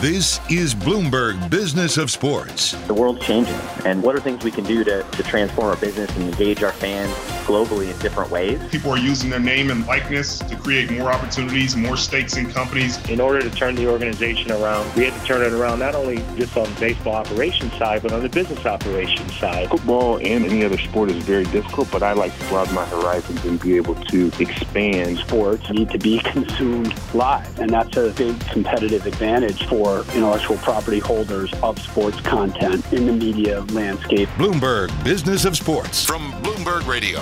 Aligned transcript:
This 0.00 0.40
is 0.50 0.74
Bloomberg 0.74 1.50
Business 1.50 1.98
of 1.98 2.10
Sports. 2.10 2.72
The 2.86 2.94
world's 2.94 3.20
changing, 3.20 3.52
and 3.84 4.02
what 4.02 4.16
are 4.16 4.20
things 4.20 4.42
we 4.42 4.50
can 4.50 4.64
do 4.64 4.82
to, 4.82 5.02
to 5.02 5.22
transform 5.22 5.66
our 5.66 5.76
business 5.76 6.10
and 6.16 6.24
engage 6.24 6.62
our 6.62 6.72
fans 6.72 7.12
globally 7.40 7.90
in 7.90 7.98
different 7.98 8.30
ways? 8.30 8.60
People 8.70 8.90
are 8.90 8.98
using 8.98 9.30
their 9.30 9.40
name 9.40 9.70
and 9.70 9.86
likeness 9.86 10.38
to 10.38 10.56
create 10.56 10.90
more 10.90 11.12
opportunities, 11.12 11.76
more 11.76 11.96
stakes 11.96 12.36
in 12.36 12.50
companies. 12.50 12.98
In 13.08 13.20
order 13.20 13.40
to 13.40 13.50
turn 13.50 13.74
the 13.74 13.88
organization 13.88 14.52
around, 14.52 14.94
we 14.94 15.04
had 15.04 15.18
to 15.18 15.26
turn 15.26 15.42
it 15.42 15.52
around 15.52 15.80
not 15.80 15.94
only 15.94 16.18
just 16.36 16.56
on 16.56 16.72
the 16.72 16.80
baseball 16.80 17.14
operations 17.14 17.72
side, 17.74 18.02
but 18.02 18.12
on 18.12 18.22
the 18.22 18.28
business 18.28 18.64
operations 18.66 19.34
side. 19.38 19.68
Football 19.68 20.18
and 20.18 20.44
any 20.44 20.64
other 20.64 20.78
sport 20.78 21.10
is 21.10 21.22
very 21.24 21.44
difficult, 21.44 21.90
but 21.90 22.02
I 22.02 22.12
like 22.12 22.36
to 22.38 22.44
broaden 22.46 22.74
my 22.74 22.86
horizons 22.86 23.44
and 23.44 23.60
be 23.60 23.76
able 23.76 23.94
to 23.94 24.30
expand. 24.38 25.18
Sports 25.18 25.70
need 25.70 25.90
to 25.90 25.98
be 25.98 26.18
consumed 26.24 26.94
live, 27.14 27.58
and 27.58 27.70
that's 27.70 27.96
a 27.96 28.10
big 28.10 28.38
competitive 28.48 29.06
advantage 29.06 29.66
for 29.66 30.04
intellectual 30.14 30.56
property 30.58 30.98
holders 30.98 31.52
of 31.62 31.78
sports 31.80 32.20
content 32.20 32.84
in 32.92 33.06
the 33.06 33.12
media 33.12 33.60
landscape. 33.72 34.28
Bloomberg 34.30 34.90
Business 35.04 35.44
of 35.44 35.56
Sports 35.56 36.04
from 36.04 36.32
Bloomberg 36.42 36.59
Radio. 36.66 37.20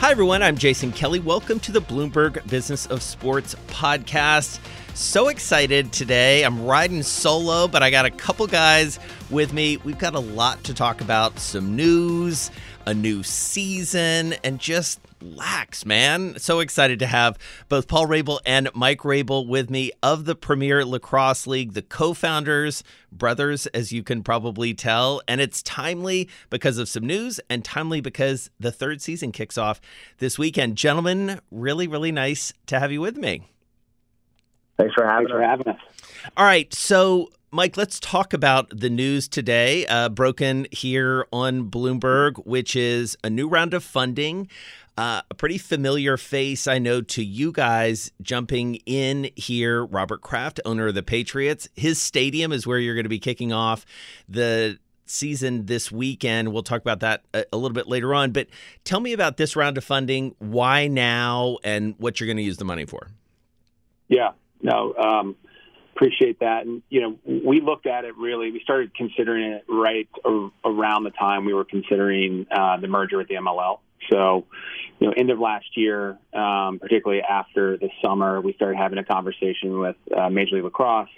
Hi, 0.00 0.10
everyone. 0.10 0.42
I'm 0.42 0.58
Jason 0.58 0.92
Kelly. 0.92 1.20
Welcome 1.20 1.58
to 1.60 1.72
the 1.72 1.80
Bloomberg 1.80 2.46
Business 2.46 2.84
of 2.86 3.02
Sports 3.02 3.56
podcast. 3.68 4.58
So 4.92 5.28
excited 5.28 5.90
today. 5.90 6.44
I'm 6.44 6.66
riding 6.66 7.02
solo, 7.02 7.66
but 7.66 7.82
I 7.82 7.90
got 7.90 8.04
a 8.04 8.10
couple 8.10 8.46
guys 8.46 8.98
with 9.30 9.54
me. 9.54 9.78
We've 9.78 9.98
got 9.98 10.14
a 10.14 10.20
lot 10.20 10.62
to 10.64 10.74
talk 10.74 11.00
about 11.00 11.38
some 11.38 11.74
news, 11.74 12.50
a 12.86 12.94
new 12.94 13.22
season, 13.22 14.34
and 14.44 14.58
just 14.58 15.00
lax, 15.20 15.86
man. 15.86 16.38
So 16.38 16.60
excited 16.60 16.98
to 16.98 17.06
have 17.06 17.38
both 17.68 17.88
Paul 17.88 18.06
Rabil 18.06 18.40
and 18.44 18.68
Mike 18.74 19.00
Rabil 19.00 19.46
with 19.46 19.70
me 19.70 19.92
of 20.02 20.24
the 20.24 20.34
Premier 20.34 20.84
Lacrosse 20.84 21.46
League, 21.46 21.74
the 21.74 21.82
co 21.82 22.14
founders, 22.14 22.82
brothers, 23.10 23.66
as 23.68 23.92
you 23.92 24.02
can 24.02 24.22
probably 24.22 24.74
tell. 24.74 25.22
And 25.28 25.40
it's 25.40 25.62
timely 25.62 26.28
because 26.50 26.78
of 26.78 26.88
some 26.88 27.06
news 27.06 27.40
and 27.48 27.64
timely 27.64 28.00
because 28.00 28.50
the 28.58 28.72
third 28.72 29.00
season 29.00 29.32
kicks 29.32 29.56
off 29.56 29.80
this 30.18 30.38
weekend. 30.38 30.76
Gentlemen, 30.76 31.40
really, 31.50 31.86
really 31.86 32.12
nice 32.12 32.52
to 32.66 32.80
have 32.80 32.92
you 32.92 33.00
with 33.00 33.16
me. 33.16 33.51
Thanks 34.82 34.94
for 34.94 35.06
having, 35.06 35.28
Thanks 35.28 35.32
for 35.32 35.42
having 35.42 35.68
us. 35.68 35.80
All 36.36 36.44
right. 36.44 36.72
So, 36.74 37.30
Mike, 37.52 37.76
let's 37.76 38.00
talk 38.00 38.32
about 38.32 38.68
the 38.76 38.90
news 38.90 39.28
today, 39.28 39.86
uh, 39.86 40.08
broken 40.08 40.66
here 40.72 41.26
on 41.32 41.70
Bloomberg, 41.70 42.44
which 42.44 42.74
is 42.74 43.16
a 43.22 43.30
new 43.30 43.48
round 43.48 43.74
of 43.74 43.84
funding. 43.84 44.48
Uh, 44.98 45.22
a 45.30 45.34
pretty 45.34 45.56
familiar 45.56 46.16
face, 46.16 46.66
I 46.66 46.78
know, 46.78 47.00
to 47.00 47.24
you 47.24 47.52
guys 47.52 48.10
jumping 48.20 48.76
in 48.84 49.30
here. 49.36 49.84
Robert 49.84 50.20
Kraft, 50.20 50.60
owner 50.64 50.88
of 50.88 50.94
the 50.94 51.02
Patriots. 51.02 51.68
His 51.76 52.00
stadium 52.00 52.52
is 52.52 52.66
where 52.66 52.78
you're 52.78 52.94
going 52.94 53.04
to 53.04 53.08
be 53.08 53.20
kicking 53.20 53.52
off 53.52 53.86
the 54.28 54.78
season 55.06 55.66
this 55.66 55.92
weekend. 55.92 56.52
We'll 56.52 56.62
talk 56.62 56.80
about 56.80 57.00
that 57.00 57.22
a, 57.32 57.44
a 57.52 57.56
little 57.56 57.74
bit 57.74 57.86
later 57.86 58.14
on. 58.14 58.32
But 58.32 58.48
tell 58.84 59.00
me 59.00 59.12
about 59.12 59.36
this 59.36 59.54
round 59.54 59.78
of 59.78 59.84
funding. 59.84 60.34
Why 60.40 60.88
now, 60.88 61.58
and 61.62 61.94
what 61.98 62.18
you're 62.18 62.26
going 62.26 62.36
to 62.38 62.42
use 62.42 62.56
the 62.56 62.64
money 62.64 62.84
for? 62.84 63.08
Yeah, 64.08 64.32
no, 64.62 64.94
um, 64.94 65.36
appreciate 65.94 66.40
that. 66.40 66.66
And 66.66 66.82
you 66.88 67.00
know, 67.00 67.18
we 67.24 67.60
looked 67.60 67.86
at 67.86 68.04
it 68.04 68.16
really. 68.16 68.50
We 68.50 68.60
started 68.62 68.94
considering 68.94 69.52
it 69.52 69.64
right 69.68 70.08
around 70.64 71.04
the 71.04 71.10
time 71.10 71.44
we 71.44 71.54
were 71.54 71.64
considering 71.64 72.46
uh, 72.50 72.78
the 72.78 72.88
merger 72.88 73.18
with 73.18 73.28
the 73.28 73.34
MLL. 73.34 73.80
So, 74.10 74.46
you 74.98 75.06
know, 75.06 75.14
end 75.16 75.30
of 75.30 75.38
last 75.38 75.76
year, 75.76 76.18
um, 76.32 76.78
particularly 76.80 77.22
after 77.22 77.76
the 77.76 77.88
summer, 78.04 78.40
we 78.40 78.52
started 78.54 78.76
having 78.76 78.98
a 78.98 79.04
conversation 79.04 79.78
with 79.78 79.96
uh, 80.16 80.28
Major 80.28 80.56
League 80.56 80.64
Lacrosse. 80.64 81.08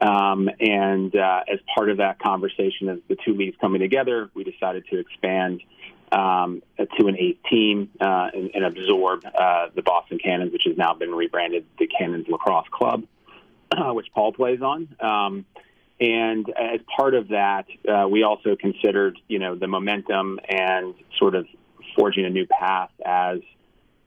Um, 0.00 0.48
and 0.58 1.14
uh, 1.14 1.40
as 1.52 1.60
part 1.74 1.90
of 1.90 1.98
that 1.98 2.18
conversation, 2.18 2.88
as 2.88 2.98
the 3.08 3.16
two 3.24 3.34
leagues 3.34 3.56
coming 3.60 3.80
together, 3.80 4.30
we 4.34 4.44
decided 4.44 4.84
to 4.90 4.98
expand 4.98 5.62
um, 6.12 6.62
to 6.78 7.06
an 7.06 7.16
eighth 7.18 7.42
team 7.48 7.90
uh, 8.00 8.28
and, 8.34 8.50
and, 8.54 8.64
absorb 8.64 9.24
uh, 9.24 9.68
the 9.74 9.82
Boston 9.82 10.18
Cannons, 10.22 10.52
which 10.52 10.64
has 10.66 10.76
now 10.76 10.92
been 10.92 11.14
rebranded 11.14 11.64
the 11.78 11.86
Cannons 11.86 12.26
Lacrosse 12.28 12.68
Club, 12.70 13.04
which 13.94 14.06
Paul 14.14 14.32
plays 14.32 14.60
on. 14.60 14.94
Um, 15.00 15.46
and 16.00 16.48
as 16.50 16.80
part 16.96 17.14
of 17.14 17.28
that, 17.28 17.66
uh, 17.88 18.08
we 18.08 18.24
also 18.24 18.56
considered, 18.56 19.18
you 19.28 19.38
know, 19.38 19.54
the 19.54 19.68
momentum 19.68 20.40
and 20.48 20.94
sort 21.16 21.34
of 21.34 21.46
forging 21.96 22.24
a 22.24 22.30
new 22.30 22.46
path 22.46 22.90
as 23.04 23.38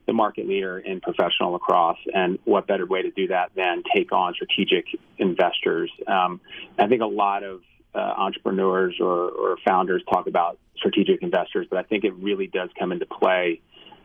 the 0.06 0.12
market 0.12 0.46
leader 0.46 0.78
in 0.78 1.00
professional 1.00 1.52
lacrosse. 1.52 1.98
And 2.14 2.38
what 2.44 2.66
better 2.66 2.86
way 2.86 3.02
to 3.02 3.10
do 3.10 3.28
that 3.28 3.52
than 3.56 3.82
take 3.94 4.12
on 4.12 4.34
strategic 4.34 4.86
investors? 5.18 5.90
Um, 6.06 6.40
I 6.78 6.86
think 6.86 7.02
a 7.02 7.06
lot 7.06 7.42
of 7.42 7.62
uh, 7.96 7.98
entrepreneurs 7.98 8.96
or, 9.00 9.30
or, 9.30 9.56
founders 9.66 10.02
talk 10.12 10.26
about 10.26 10.58
strategic 10.76 11.22
investors, 11.22 11.66
but 11.70 11.78
I 11.78 11.82
think 11.82 12.04
it 12.04 12.14
really 12.14 12.46
does 12.46 12.68
come 12.78 12.92
into 12.92 13.06
play 13.06 13.62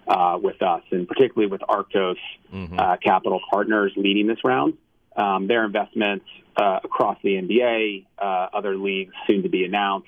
uh, 0.08 0.40
with 0.42 0.62
us, 0.62 0.82
and 0.92 1.08
particularly 1.08 1.52
with 1.52 1.62
Arctos 1.62 2.16
mm-hmm. 2.54 2.80
uh, 2.80 2.98
Capital 2.98 3.40
Partners 3.52 3.92
leading 3.98 4.28
this 4.28 4.40
round. 4.44 4.78
Um, 5.16 5.48
their 5.48 5.66
investments 5.66 6.26
uh, 6.56 6.80
across 6.84 7.18
the 7.22 7.32
NBA, 7.32 8.06
uh, 8.18 8.48
other 8.54 8.78
leagues 8.78 9.14
soon 9.28 9.44
to 9.44 9.50
be 9.50 9.66
announced, 9.66 10.08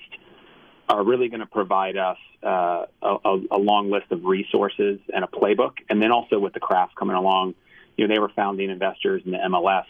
are 0.88 1.04
really 1.04 1.28
going 1.28 1.40
to 1.40 1.46
provide 1.46 1.96
us 1.96 2.16
uh, 2.42 2.86
a, 3.02 3.40
a, 3.50 3.58
long 3.58 3.90
list 3.90 4.10
of 4.10 4.24
resources 4.24 5.00
and 5.14 5.24
a 5.24 5.26
playbook. 5.26 5.72
And 5.88 6.02
then 6.02 6.10
also 6.10 6.38
with 6.38 6.52
the 6.52 6.60
Kraft 6.60 6.94
coming 6.94 7.16
along, 7.16 7.54
you 7.96 8.06
know, 8.06 8.14
they 8.14 8.20
were 8.20 8.30
founding 8.34 8.70
investors 8.70 9.22
in 9.24 9.32
the 9.32 9.38
MLS. 9.38 9.84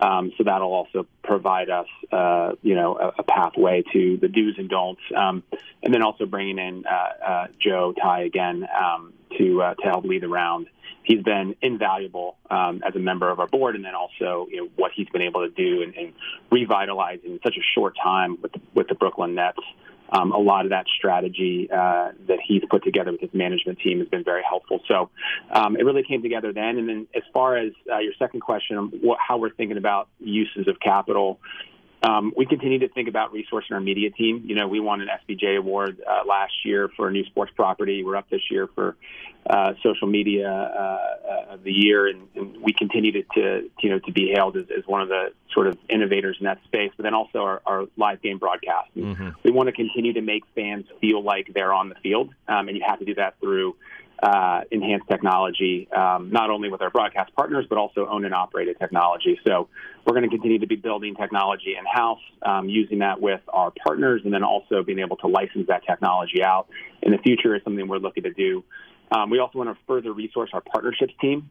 Um, 0.00 0.32
so 0.38 0.44
that'll 0.44 0.72
also 0.72 1.06
provide 1.24 1.70
us, 1.70 1.86
uh, 2.12 2.52
you 2.62 2.74
know, 2.74 2.96
a, 2.96 3.20
a, 3.20 3.22
pathway 3.24 3.82
to 3.92 4.16
the 4.16 4.28
do's 4.28 4.54
and 4.56 4.68
don'ts, 4.68 5.00
um, 5.16 5.42
and 5.82 5.92
then 5.92 6.02
also 6.02 6.24
bringing 6.24 6.58
in 6.58 6.84
uh, 6.86 7.24
uh, 7.24 7.46
Joe 7.60 7.94
Tsai 7.98 8.22
again 8.22 8.66
um, 8.80 9.12
to 9.36 9.62
uh, 9.62 9.74
to 9.74 9.82
help 9.82 10.04
lead 10.04 10.22
the 10.22 10.28
round. 10.28 10.68
He's 11.02 11.22
been 11.22 11.56
invaluable 11.62 12.36
um, 12.50 12.82
as 12.86 12.94
a 12.94 12.98
member 13.00 13.28
of 13.28 13.40
our 13.40 13.48
board, 13.48 13.74
and 13.74 13.84
then 13.84 13.94
also 13.94 14.46
you 14.50 14.58
know 14.58 14.68
what 14.76 14.92
he's 14.94 15.08
been 15.08 15.22
able 15.22 15.48
to 15.48 15.52
do 15.52 15.82
and, 15.82 15.94
and 15.94 16.12
revitalize 16.50 17.20
in 17.24 17.40
such 17.42 17.56
a 17.56 17.62
short 17.74 17.96
time 18.00 18.38
with 18.40 18.52
the, 18.52 18.60
with 18.74 18.88
the 18.88 18.94
Brooklyn 18.94 19.34
Nets 19.34 19.58
um, 20.10 20.32
a 20.32 20.38
lot 20.38 20.64
of 20.64 20.70
that 20.70 20.86
strategy 20.96 21.68
uh, 21.70 22.12
that 22.26 22.38
he's 22.44 22.62
put 22.70 22.84
together 22.84 23.12
with 23.12 23.20
his 23.20 23.30
management 23.32 23.78
team 23.80 23.98
has 23.98 24.08
been 24.08 24.24
very 24.24 24.42
helpful. 24.48 24.80
So 24.88 25.10
um, 25.50 25.76
it 25.76 25.84
really 25.84 26.02
came 26.02 26.22
together 26.22 26.52
then. 26.52 26.78
And 26.78 26.88
then 26.88 27.06
as 27.14 27.22
far 27.32 27.56
as 27.56 27.72
uh, 27.92 27.98
your 27.98 28.12
second 28.18 28.40
question, 28.40 29.00
how 29.18 29.38
we're 29.38 29.50
thinking 29.50 29.76
about 29.76 30.08
uses 30.18 30.68
of 30.68 30.80
capital, 30.80 31.38
um, 32.02 32.32
we 32.36 32.46
continue 32.46 32.78
to 32.80 32.88
think 32.88 33.08
about 33.08 33.32
resourcing 33.32 33.72
our 33.72 33.80
media 33.80 34.10
team. 34.10 34.42
You 34.46 34.54
know, 34.54 34.68
we 34.68 34.78
won 34.78 35.00
an 35.00 35.08
SBJ 35.08 35.58
award 35.58 36.00
uh, 36.06 36.26
last 36.26 36.52
year 36.64 36.88
for 36.96 37.08
a 37.08 37.10
new 37.10 37.24
sports 37.24 37.52
property. 37.56 38.04
We're 38.04 38.16
up 38.16 38.30
this 38.30 38.42
year 38.50 38.68
for 38.74 38.96
uh, 39.48 39.72
social 39.82 40.06
media 40.06 40.48
uh, 40.48 41.54
of 41.54 41.64
the 41.64 41.72
year, 41.72 42.06
and, 42.06 42.28
and 42.36 42.62
we 42.62 42.72
continue 42.72 43.12
to, 43.12 43.22
to, 43.34 43.70
you 43.80 43.90
know 43.90 43.98
to 44.00 44.12
be 44.12 44.30
hailed 44.32 44.56
as, 44.56 44.66
as, 44.76 44.86
one 44.86 45.00
of 45.00 45.08
the 45.08 45.32
sort 45.52 45.66
of 45.66 45.76
innovators 45.88 46.36
in 46.38 46.44
that 46.44 46.62
space. 46.64 46.92
But 46.96 47.02
then 47.02 47.14
also 47.14 47.40
our, 47.40 47.62
our 47.66 47.84
live 47.96 48.22
game 48.22 48.38
broadcast. 48.38 48.90
Mm-hmm. 48.96 49.30
We 49.42 49.50
want 49.50 49.68
to 49.68 49.72
continue 49.72 50.12
to 50.12 50.20
make 50.20 50.44
fans 50.54 50.86
feel 51.00 51.22
like 51.22 51.50
they're 51.54 51.72
on 51.72 51.88
the 51.88 51.96
field, 51.96 52.30
um, 52.46 52.68
and 52.68 52.76
you 52.76 52.84
have 52.86 53.00
to 53.00 53.04
do 53.04 53.14
that 53.14 53.40
through 53.40 53.74
uh, 54.22 54.62
enhanced 54.70 55.06
technology, 55.08 55.88
um, 55.92 56.30
not 56.30 56.50
only 56.50 56.68
with 56.68 56.82
our 56.82 56.90
broadcast 56.90 57.34
partners, 57.36 57.66
but 57.68 57.78
also 57.78 58.06
owned 58.06 58.24
and 58.24 58.34
operated 58.34 58.76
technology. 58.78 59.38
So 59.46 59.68
we're 60.04 60.14
going 60.14 60.28
to 60.28 60.30
continue 60.30 60.58
to 60.58 60.66
be 60.66 60.76
building 60.76 61.14
technology 61.14 61.76
in 61.78 61.84
house, 61.86 62.20
um, 62.42 62.68
using 62.68 62.98
that 62.98 63.20
with 63.20 63.40
our 63.48 63.72
partners, 63.86 64.22
and 64.24 64.32
then 64.32 64.42
also 64.42 64.82
being 64.82 64.98
able 64.98 65.16
to 65.18 65.28
license 65.28 65.68
that 65.68 65.82
technology 65.86 66.42
out 66.42 66.68
in 67.02 67.12
the 67.12 67.18
future 67.18 67.54
is 67.54 67.62
something 67.62 67.86
we're 67.86 67.98
looking 67.98 68.24
to 68.24 68.32
do. 68.32 68.64
Um, 69.12 69.30
we 69.30 69.38
also 69.38 69.58
want 69.58 69.70
to 69.70 69.76
further 69.86 70.12
resource 70.12 70.50
our 70.52 70.60
partnerships 70.60 71.14
team, 71.20 71.50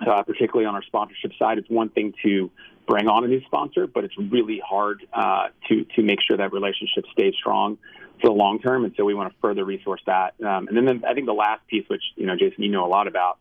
uh, 0.00 0.22
particularly 0.22 0.66
on 0.66 0.74
our 0.74 0.82
sponsorship 0.82 1.32
side. 1.38 1.58
It's 1.58 1.70
one 1.70 1.90
thing 1.90 2.14
to 2.24 2.50
bring 2.88 3.06
on 3.06 3.24
a 3.24 3.28
new 3.28 3.42
sponsor, 3.42 3.86
but 3.86 4.04
it's 4.04 4.16
really 4.18 4.60
hard 4.66 5.06
uh, 5.12 5.48
to 5.68 5.84
to 5.96 6.02
make 6.02 6.18
sure 6.26 6.36
that 6.38 6.52
relationship 6.52 7.04
stays 7.12 7.34
strong 7.38 7.78
for 8.22 8.28
the 8.28 8.34
long 8.34 8.60
term. 8.60 8.84
And 8.84 8.94
so 8.96 9.04
we 9.04 9.12
want 9.12 9.32
to 9.32 9.38
further 9.40 9.64
resource 9.64 10.00
that. 10.06 10.34
Um, 10.40 10.68
and 10.68 10.88
then 10.88 11.04
I 11.06 11.12
think 11.12 11.26
the 11.26 11.34
last 11.34 11.66
piece, 11.66 11.86
which 11.88 12.02
you 12.16 12.26
know, 12.26 12.36
Jason, 12.36 12.62
you 12.62 12.70
know 12.70 12.86
a 12.86 12.88
lot 12.88 13.08
about, 13.08 13.38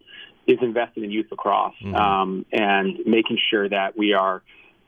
is 0.48 0.57
investing 0.62 1.04
in 1.04 1.12
youth 1.12 1.28
lacrosse 1.31 1.75
mm-hmm. 1.81 1.95
um, 1.95 2.45
and 2.51 3.00
making 3.06 3.38
sure 3.50 3.69
that 3.69 3.95
we 3.95 4.13
are 4.13 4.42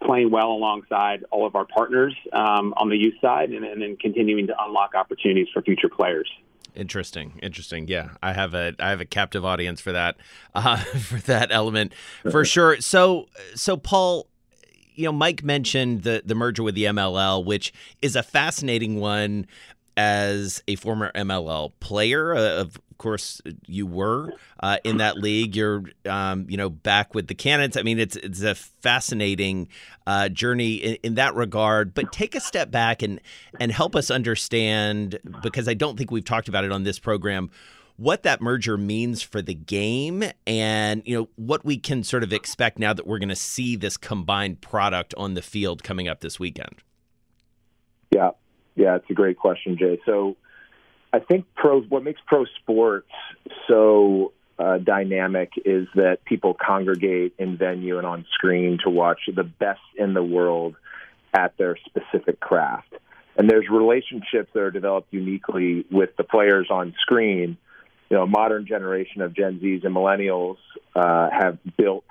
playing 0.04 0.32
well 0.32 0.52
alongside 0.52 1.24
all 1.32 1.46
of 1.46 1.56
our 1.56 1.66
partners 1.66 2.16
um, 2.34 2.74
on 2.76 2.90
the 2.90 2.98
youth 2.98 3.14
side, 3.22 3.52
and, 3.52 3.64
and 3.64 3.82
then 3.82 3.96
continuing 3.96 4.48
to 4.48 4.56
unlock 4.60 4.96
opportunities 4.96 5.48
for 5.54 5.62
future 5.62 5.88
players. 5.88 6.30
Interesting, 6.76 7.40
interesting. 7.42 7.88
Yeah, 7.88 8.10
I 8.22 8.34
have 8.34 8.54
a 8.54 8.74
I 8.80 8.90
have 8.90 9.00
a 9.00 9.06
captive 9.06 9.46
audience 9.46 9.80
for 9.80 9.92
that 9.92 10.18
uh, 10.56 10.78
for 10.78 11.20
that 11.22 11.52
element 11.52 11.94
for 12.32 12.44
sure. 12.44 12.82
So 12.82 13.28
so 13.54 13.78
Paul, 13.78 14.28
you 14.96 15.06
know, 15.06 15.12
Mike 15.12 15.44
mentioned 15.44 16.02
the 16.02 16.24
the 16.26 16.36
merger 16.36 16.64
with 16.64 16.74
the 16.76 16.86
MLL, 16.86 17.46
which 17.46 17.72
is 18.02 18.16
a 18.16 18.24
fascinating 18.24 19.00
one 19.00 19.46
as 19.98 20.64
a 20.68 20.76
former 20.76 21.12
MLL 21.14 21.72
player. 21.80 22.36
Uh, 22.36 22.62
of 22.62 22.80
course, 22.98 23.42
you 23.68 23.86
were 23.86 24.34
uh, 24.62 24.78
in 24.84 24.98
that 24.98 25.18
league. 25.18 25.56
You're, 25.56 25.84
um, 26.08 26.46
you 26.50 26.58
know, 26.58 26.70
back 26.70 27.14
with 27.14 27.28
the 27.28 27.36
Cannons. 27.36 27.78
I 27.78 27.84
mean, 27.84 28.00
it's 28.00 28.16
it's 28.16 28.42
a 28.42 28.56
fascinating 28.56 29.68
uh, 30.08 30.30
journey 30.30 30.76
in, 30.76 30.98
in, 31.04 31.16
that 31.16 31.36
regard. 31.36 31.94
But 31.94 32.12
take 32.12 32.36
a 32.36 32.40
step 32.40 32.72
back 32.72 33.02
and 33.02 33.20
and 33.60 33.72
help 33.72 33.96
us 33.96 34.10
understand 34.10 35.20
because 35.42 35.68
I 35.68 35.74
don't 35.74 35.98
think 35.98 36.12
we've 36.12 36.26
talked 36.26 36.48
about 36.48 36.64
it 36.64 36.72
on 36.72 36.84
this 36.84 37.00
program. 37.00 37.50
What 37.98 38.24
that 38.24 38.42
merger 38.42 38.76
means 38.76 39.22
for 39.22 39.42
the 39.42 39.54
game, 39.54 40.24
and 40.48 41.04
you 41.06 41.16
know 41.16 41.30
what 41.36 41.64
we 41.64 41.78
can 41.78 42.04
sort 42.04 42.24
of 42.24 42.34
expect 42.34 42.80
now 42.80 42.94
that 42.94 43.06
we're 43.06 43.20
going 43.20 43.30
to 43.30 43.36
see 43.36 43.76
this 43.76 43.98
combined 43.98 44.62
product 44.62 45.14
on 45.16 45.36
the 45.36 45.44
field 45.44 45.84
coming 45.84 46.08
up 46.08 46.22
this 46.22 46.40
weekend. 46.40 46.82
Yeah, 48.10 48.32
yeah, 48.76 48.96
it's 48.96 49.10
a 49.10 49.14
great 49.14 49.38
question, 49.38 49.78
Jay. 49.78 50.00
So 50.06 50.36
I 51.12 51.20
think 51.20 51.46
pro 51.56 51.82
what 51.82 52.04
makes 52.04 52.22
pro 52.26 52.46
sports 52.62 53.10
so 53.68 54.34
uh, 54.58 54.78
dynamic 54.78 55.52
is 55.66 55.88
that 55.96 56.24
people 56.26 56.54
congregate 56.54 57.34
in 57.38 57.58
venue 57.58 57.98
and 57.98 58.08
on 58.08 58.26
screen 58.34 58.80
to 58.84 58.90
watch 58.90 59.20
the 59.34 59.44
best 59.44 59.82
in 59.98 60.14
the 60.14 60.24
world 60.24 60.76
at 61.34 61.58
their 61.58 61.78
specific 61.86 62.40
craft. 62.40 62.94
And 63.36 63.50
there's 63.50 63.66
relationships 63.70 64.50
that 64.54 64.60
are 64.60 64.72
developed 64.72 65.08
uniquely 65.12 65.86
with 65.92 66.16
the 66.18 66.24
players 66.24 66.68
on 66.70 66.94
screen. 67.02 67.58
You 68.10 68.18
know, 68.18 68.28
modern 68.28 68.68
generation 68.68 69.22
of 69.24 69.36
Gen 69.36 69.60
Zs 69.60 69.86
and 69.86 69.96
millennials 69.96 70.58
uh, 70.96 71.30
have 71.32 71.58
built 71.78 72.06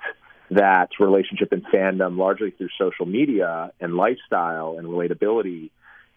that 0.51 0.89
relationship 0.99 1.53
and 1.53 1.65
fandom 1.65 2.17
largely 2.17 2.51
through 2.51 2.69
social 2.77 3.05
media 3.05 3.71
and 3.79 3.95
lifestyle 3.95 4.75
and 4.77 4.87
relatability 4.87 5.69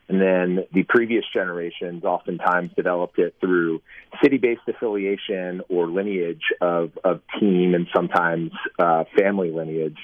and 0.08 0.20
then 0.20 0.66
the 0.72 0.84
previous 0.84 1.24
generations 1.32 2.04
oftentimes 2.04 2.70
developed 2.76 3.18
it 3.18 3.34
through 3.40 3.82
city 4.22 4.38
based 4.38 4.62
affiliation 4.68 5.62
or 5.68 5.88
lineage 5.88 6.44
of, 6.60 6.92
of 7.02 7.20
team 7.40 7.74
and 7.74 7.88
sometimes 7.94 8.52
uh, 8.78 9.04
family 9.18 9.50
lineage. 9.50 9.98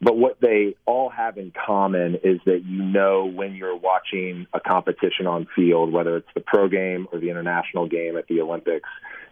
But 0.00 0.16
what 0.16 0.40
they 0.40 0.76
all 0.86 1.08
have 1.08 1.38
in 1.38 1.52
common 1.66 2.16
is 2.22 2.38
that 2.44 2.62
you 2.64 2.82
know 2.82 3.26
when 3.26 3.54
you're 3.54 3.76
watching 3.76 4.46
a 4.52 4.60
competition 4.60 5.26
on 5.26 5.48
field, 5.56 5.92
whether 5.92 6.16
it's 6.16 6.28
the 6.34 6.40
pro 6.40 6.68
game 6.68 7.08
or 7.10 7.18
the 7.18 7.30
international 7.30 7.88
game 7.88 8.16
at 8.16 8.28
the 8.28 8.40
Olympics, 8.40 8.88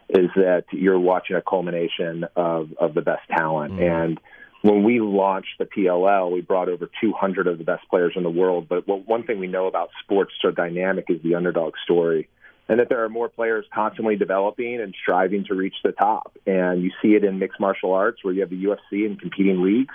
is 0.08 0.30
that 0.36 0.64
you're 0.72 0.98
watching 0.98 1.36
a 1.36 1.42
culmination 1.42 2.24
of, 2.34 2.70
of 2.80 2.94
the 2.94 3.02
best 3.02 3.22
talent. 3.28 3.74
Mm. 3.74 4.04
And 4.04 4.20
when 4.66 4.82
we 4.82 5.00
launched 5.00 5.58
the 5.58 5.64
PLL, 5.64 6.32
we 6.32 6.40
brought 6.40 6.68
over 6.68 6.90
200 7.00 7.46
of 7.46 7.58
the 7.58 7.64
best 7.64 7.88
players 7.88 8.14
in 8.16 8.24
the 8.24 8.30
world. 8.30 8.68
But 8.68 8.88
one 8.88 9.22
thing 9.22 9.38
we 9.38 9.46
know 9.46 9.66
about 9.66 9.90
sports 10.02 10.32
so 10.42 10.50
dynamic 10.50 11.06
is 11.08 11.22
the 11.22 11.36
underdog 11.36 11.74
story, 11.84 12.28
and 12.68 12.80
that 12.80 12.88
there 12.88 13.04
are 13.04 13.08
more 13.08 13.28
players 13.28 13.64
constantly 13.72 14.16
developing 14.16 14.80
and 14.80 14.92
striving 15.00 15.44
to 15.44 15.54
reach 15.54 15.76
the 15.84 15.92
top. 15.92 16.36
And 16.46 16.82
you 16.82 16.90
see 17.00 17.14
it 17.14 17.22
in 17.22 17.38
mixed 17.38 17.60
martial 17.60 17.92
arts, 17.92 18.24
where 18.24 18.34
you 18.34 18.40
have 18.40 18.50
the 18.50 18.64
UFC 18.64 19.06
and 19.06 19.20
competing 19.20 19.62
leagues. 19.62 19.94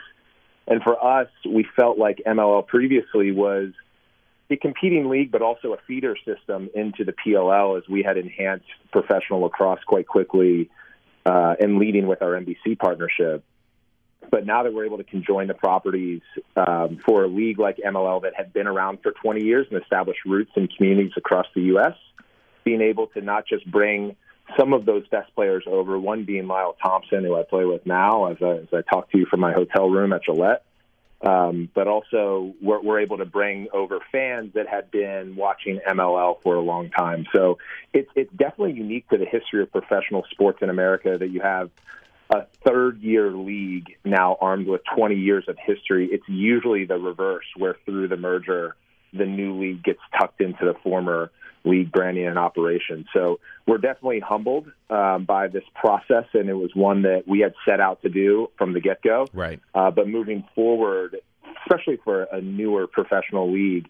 And 0.67 0.81
for 0.81 1.03
us, 1.03 1.27
we 1.45 1.67
felt 1.75 1.97
like 1.97 2.21
MLL 2.25 2.65
previously 2.65 3.31
was 3.33 3.73
a 4.49 4.55
competing 4.55 5.09
league, 5.09 5.31
but 5.31 5.41
also 5.41 5.73
a 5.73 5.77
feeder 5.85 6.15
system 6.25 6.69
into 6.73 7.03
the 7.03 7.13
PLL 7.13 7.77
as 7.77 7.89
we 7.89 8.03
had 8.03 8.17
enhanced 8.17 8.67
professional 8.91 9.41
lacrosse 9.41 9.83
quite 9.85 10.07
quickly 10.07 10.69
uh, 11.25 11.55
and 11.59 11.77
leading 11.77 12.07
with 12.07 12.21
our 12.21 12.39
NBC 12.39 12.79
partnership. 12.79 13.43
But 14.29 14.45
now 14.45 14.63
that 14.63 14.73
we're 14.73 14.85
able 14.85 14.97
to 14.97 15.03
conjoin 15.03 15.47
the 15.47 15.53
properties 15.53 16.21
um, 16.55 16.99
for 17.05 17.23
a 17.23 17.27
league 17.27 17.59
like 17.59 17.77
MLL 17.77 18.21
that 18.21 18.33
had 18.35 18.53
been 18.53 18.67
around 18.67 18.99
for 19.01 19.11
20 19.11 19.43
years 19.43 19.67
and 19.71 19.81
established 19.81 20.21
roots 20.25 20.51
in 20.55 20.67
communities 20.67 21.13
across 21.17 21.47
the 21.55 21.61
U.S., 21.63 21.95
being 22.63 22.81
able 22.81 23.07
to 23.07 23.21
not 23.21 23.47
just 23.47 23.69
bring 23.69 24.15
some 24.59 24.73
of 24.73 24.85
those 24.85 25.07
best 25.07 25.33
players 25.33 25.63
over, 25.65 25.97
one 25.97 26.25
being 26.25 26.47
Lyle 26.47 26.75
Thompson, 26.81 27.23
who 27.23 27.35
I 27.35 27.43
play 27.43 27.65
with 27.65 27.85
now 27.85 28.25
as 28.25 28.37
I, 28.41 28.51
as 28.57 28.67
I 28.73 28.81
talk 28.81 29.11
to 29.11 29.17
you 29.17 29.25
from 29.25 29.39
my 29.39 29.53
hotel 29.53 29.89
room 29.89 30.13
at 30.13 30.23
Gillette. 30.23 30.63
Um, 31.23 31.69
but 31.73 31.87
also, 31.87 32.55
we're, 32.61 32.81
we're, 32.81 32.99
able 32.99 33.19
to 33.19 33.25
bring 33.25 33.67
over 33.73 33.99
fans 34.11 34.53
that 34.55 34.67
had 34.67 34.89
been 34.89 35.35
watching 35.35 35.79
MLL 35.87 36.41
for 36.41 36.55
a 36.55 36.61
long 36.61 36.89
time. 36.89 37.27
So 37.31 37.59
it's, 37.93 38.09
it's 38.15 38.31
definitely 38.33 38.73
unique 38.73 39.07
to 39.09 39.19
the 39.19 39.25
history 39.25 39.61
of 39.61 39.71
professional 39.71 40.25
sports 40.31 40.59
in 40.63 40.71
America 40.71 41.19
that 41.19 41.29
you 41.29 41.41
have 41.41 41.69
a 42.31 42.45
third 42.65 43.01
year 43.01 43.31
league 43.31 43.95
now 44.05 44.37
armed 44.39 44.67
with 44.67 44.81
20 44.95 45.15
years 45.15 45.45
of 45.47 45.57
history, 45.63 46.09
it's 46.11 46.27
usually 46.27 46.85
the 46.85 46.97
reverse, 46.97 47.45
where 47.57 47.75
through 47.85 48.07
the 48.07 48.17
merger, 48.17 48.75
the 49.13 49.25
new 49.25 49.59
league 49.59 49.83
gets 49.83 49.99
tucked 50.17 50.41
into 50.41 50.65
the 50.65 50.73
former 50.81 51.31
league 51.63 51.91
branding 51.91 52.25
and 52.25 52.39
operation. 52.39 53.05
So 53.13 53.39
we're 53.67 53.77
definitely 53.77 54.19
humbled 54.19 54.71
um, 54.89 55.25
by 55.25 55.47
this 55.47 55.63
process, 55.75 56.25
and 56.33 56.49
it 56.49 56.53
was 56.53 56.71
one 56.73 57.03
that 57.03 57.23
we 57.27 57.39
had 57.39 57.53
set 57.67 57.79
out 57.79 58.01
to 58.01 58.09
do 58.09 58.49
from 58.57 58.73
the 58.73 58.79
get 58.79 59.01
go. 59.01 59.27
Right. 59.33 59.59
Uh, 59.75 59.91
but 59.91 60.07
moving 60.07 60.43
forward, 60.55 61.17
especially 61.63 61.97
for 62.03 62.23
a 62.23 62.41
newer 62.41 62.87
professional 62.87 63.51
league, 63.51 63.89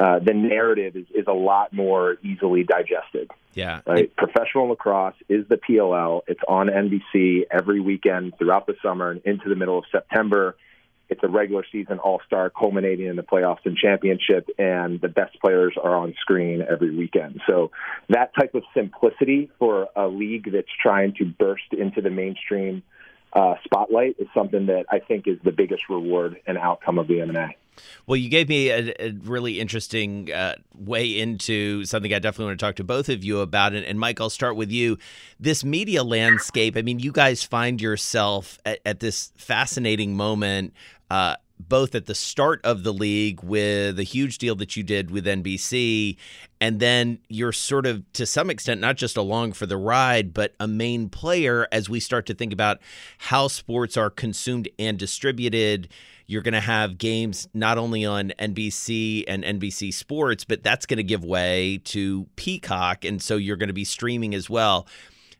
uh, 0.00 0.18
the 0.18 0.32
narrative 0.32 0.96
is, 0.96 1.06
is 1.14 1.26
a 1.28 1.32
lot 1.32 1.74
more 1.74 2.16
easily 2.24 2.64
digested. 2.64 3.30
Yeah. 3.52 3.82
Right? 3.86 4.14
Professional 4.16 4.68
lacrosse 4.68 5.14
is 5.28 5.46
the 5.48 5.56
PLL. 5.56 6.22
It's 6.26 6.40
on 6.48 6.68
NBC 6.68 7.42
every 7.50 7.80
weekend 7.80 8.32
throughout 8.38 8.66
the 8.66 8.76
summer 8.82 9.10
and 9.10 9.20
into 9.26 9.50
the 9.50 9.56
middle 9.56 9.78
of 9.78 9.84
September. 9.92 10.56
It's 11.10 11.20
a 11.22 11.28
regular 11.28 11.66
season 11.70 11.98
all 11.98 12.22
star 12.26 12.48
culminating 12.48 13.08
in 13.08 13.16
the 13.16 13.22
playoffs 13.22 13.66
and 13.66 13.76
championship, 13.76 14.48
and 14.58 15.00
the 15.00 15.08
best 15.08 15.38
players 15.40 15.74
are 15.82 15.94
on 15.94 16.14
screen 16.20 16.62
every 16.62 16.96
weekend. 16.96 17.42
So, 17.46 17.72
that 18.08 18.30
type 18.38 18.54
of 18.54 18.62
simplicity 18.72 19.50
for 19.58 19.88
a 19.96 20.06
league 20.06 20.50
that's 20.52 20.68
trying 20.80 21.14
to 21.18 21.24
burst 21.24 21.72
into 21.76 22.00
the 22.00 22.10
mainstream 22.10 22.84
uh, 23.32 23.54
spotlight 23.64 24.16
is 24.18 24.28
something 24.34 24.66
that 24.66 24.86
I 24.90 24.98
think 24.98 25.26
is 25.26 25.38
the 25.44 25.52
biggest 25.52 25.88
reward 25.88 26.40
and 26.46 26.58
outcome 26.58 26.98
of 26.98 27.08
the 27.08 27.14
MMA. 27.14 27.54
Well, 28.06 28.16
you 28.16 28.28
gave 28.28 28.48
me 28.48 28.70
a, 28.70 28.92
a 28.98 29.12
really 29.22 29.60
interesting 29.60 30.32
uh, 30.32 30.56
way 30.74 31.06
into 31.18 31.84
something 31.84 32.12
I 32.12 32.18
definitely 32.18 32.46
want 32.46 32.60
to 32.60 32.66
talk 32.66 32.74
to 32.76 32.84
both 32.84 33.08
of 33.08 33.24
you 33.24 33.40
about. 33.40 33.72
And, 33.72 33.86
and, 33.86 33.98
Mike, 33.98 34.20
I'll 34.20 34.30
start 34.30 34.56
with 34.56 34.70
you. 34.70 34.98
This 35.38 35.64
media 35.64 36.02
landscape, 36.02 36.76
I 36.76 36.82
mean, 36.82 36.98
you 36.98 37.12
guys 37.12 37.42
find 37.42 37.80
yourself 37.80 38.58
at, 38.66 38.80
at 38.84 39.00
this 39.00 39.32
fascinating 39.36 40.16
moment. 40.16 40.74
Uh, 41.08 41.36
both 41.68 41.94
at 41.94 42.06
the 42.06 42.14
start 42.14 42.60
of 42.64 42.82
the 42.82 42.92
league 42.92 43.42
with 43.42 43.98
a 43.98 44.04
huge 44.04 44.38
deal 44.38 44.54
that 44.56 44.76
you 44.76 44.82
did 44.82 45.10
with 45.10 45.26
NBC, 45.26 46.16
and 46.60 46.80
then 46.80 47.18
you're 47.28 47.52
sort 47.52 47.86
of, 47.86 48.10
to 48.14 48.26
some 48.26 48.50
extent, 48.50 48.80
not 48.80 48.96
just 48.96 49.16
along 49.16 49.52
for 49.52 49.66
the 49.66 49.76
ride, 49.76 50.34
but 50.34 50.54
a 50.60 50.68
main 50.68 51.08
player 51.08 51.66
as 51.72 51.88
we 51.88 52.00
start 52.00 52.26
to 52.26 52.34
think 52.34 52.52
about 52.52 52.78
how 53.18 53.48
sports 53.48 53.96
are 53.96 54.10
consumed 54.10 54.68
and 54.78 54.98
distributed 54.98 55.88
you're 56.30 56.42
going 56.42 56.54
to 56.54 56.60
have 56.60 56.96
games 56.96 57.48
not 57.54 57.76
only 57.76 58.06
on 58.06 58.32
NBC 58.38 59.24
and 59.26 59.42
NBC 59.42 59.92
Sports, 59.92 60.44
but 60.44 60.62
that's 60.62 60.86
going 60.86 60.98
to 60.98 61.02
give 61.02 61.24
way 61.24 61.80
to 61.86 62.28
Peacock. 62.36 63.04
And 63.04 63.20
so 63.20 63.36
you're 63.36 63.56
going 63.56 63.66
to 63.66 63.72
be 63.72 63.82
streaming 63.82 64.32
as 64.32 64.48
well. 64.48 64.86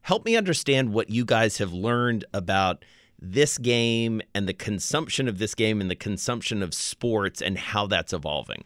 Help 0.03 0.25
me 0.25 0.35
understand 0.35 0.93
what 0.93 1.09
you 1.09 1.25
guys 1.25 1.59
have 1.59 1.73
learned 1.73 2.25
about 2.35 2.85
this 3.21 3.59
game 3.59 4.23
and 4.35 4.49
the 4.49 4.55
consumption 4.55 5.29
of 5.29 5.39
this 5.39 5.55
game 5.55 5.81
and 5.81 5.91
the 5.91 5.97
consumption 5.97 6.63
of 6.63 6.73
sports 6.75 7.43
and 7.43 7.59
how 7.59 7.87
that's 7.87 8.13
evolving. 8.13 8.65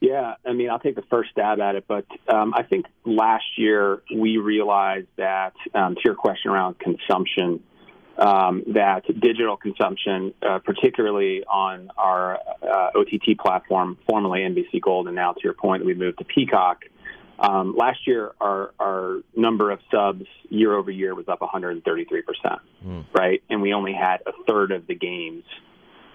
Yeah, 0.00 0.34
I 0.46 0.52
mean, 0.52 0.70
I'll 0.70 0.78
take 0.78 0.94
the 0.94 1.04
first 1.10 1.30
stab 1.30 1.58
at 1.60 1.74
it, 1.74 1.84
but 1.88 2.04
um, 2.28 2.52
I 2.54 2.62
think 2.62 2.86
last 3.04 3.44
year 3.56 4.02
we 4.14 4.36
realized 4.36 5.08
that, 5.16 5.54
um, 5.74 5.94
to 5.94 6.00
your 6.04 6.14
question 6.14 6.50
around 6.50 6.78
consumption, 6.78 7.62
um, 8.18 8.62
that 8.74 9.04
digital 9.20 9.56
consumption, 9.56 10.34
uh, 10.42 10.58
particularly 10.58 11.44
on 11.44 11.90
our 11.96 12.38
uh, 12.62 12.90
OTT 12.94 13.38
platform, 13.38 13.98
formerly 14.08 14.40
NBC 14.40 14.80
Gold, 14.80 15.06
and 15.06 15.16
now 15.16 15.32
to 15.32 15.40
your 15.42 15.54
point, 15.54 15.84
we 15.84 15.94
moved 15.94 16.18
to 16.18 16.24
Peacock. 16.24 16.84
Um, 17.38 17.76
last 17.76 18.06
year, 18.06 18.32
our, 18.40 18.72
our 18.78 19.20
number 19.34 19.70
of 19.70 19.80
subs 19.90 20.26
year 20.48 20.74
over 20.74 20.90
year 20.90 21.14
was 21.14 21.28
up 21.28 21.40
133 21.40 22.22
percent, 22.22 22.60
mm. 22.84 23.04
right? 23.12 23.42
And 23.50 23.60
we 23.60 23.74
only 23.74 23.92
had 23.92 24.22
a 24.26 24.32
third 24.46 24.72
of 24.72 24.86
the 24.86 24.94
games 24.94 25.44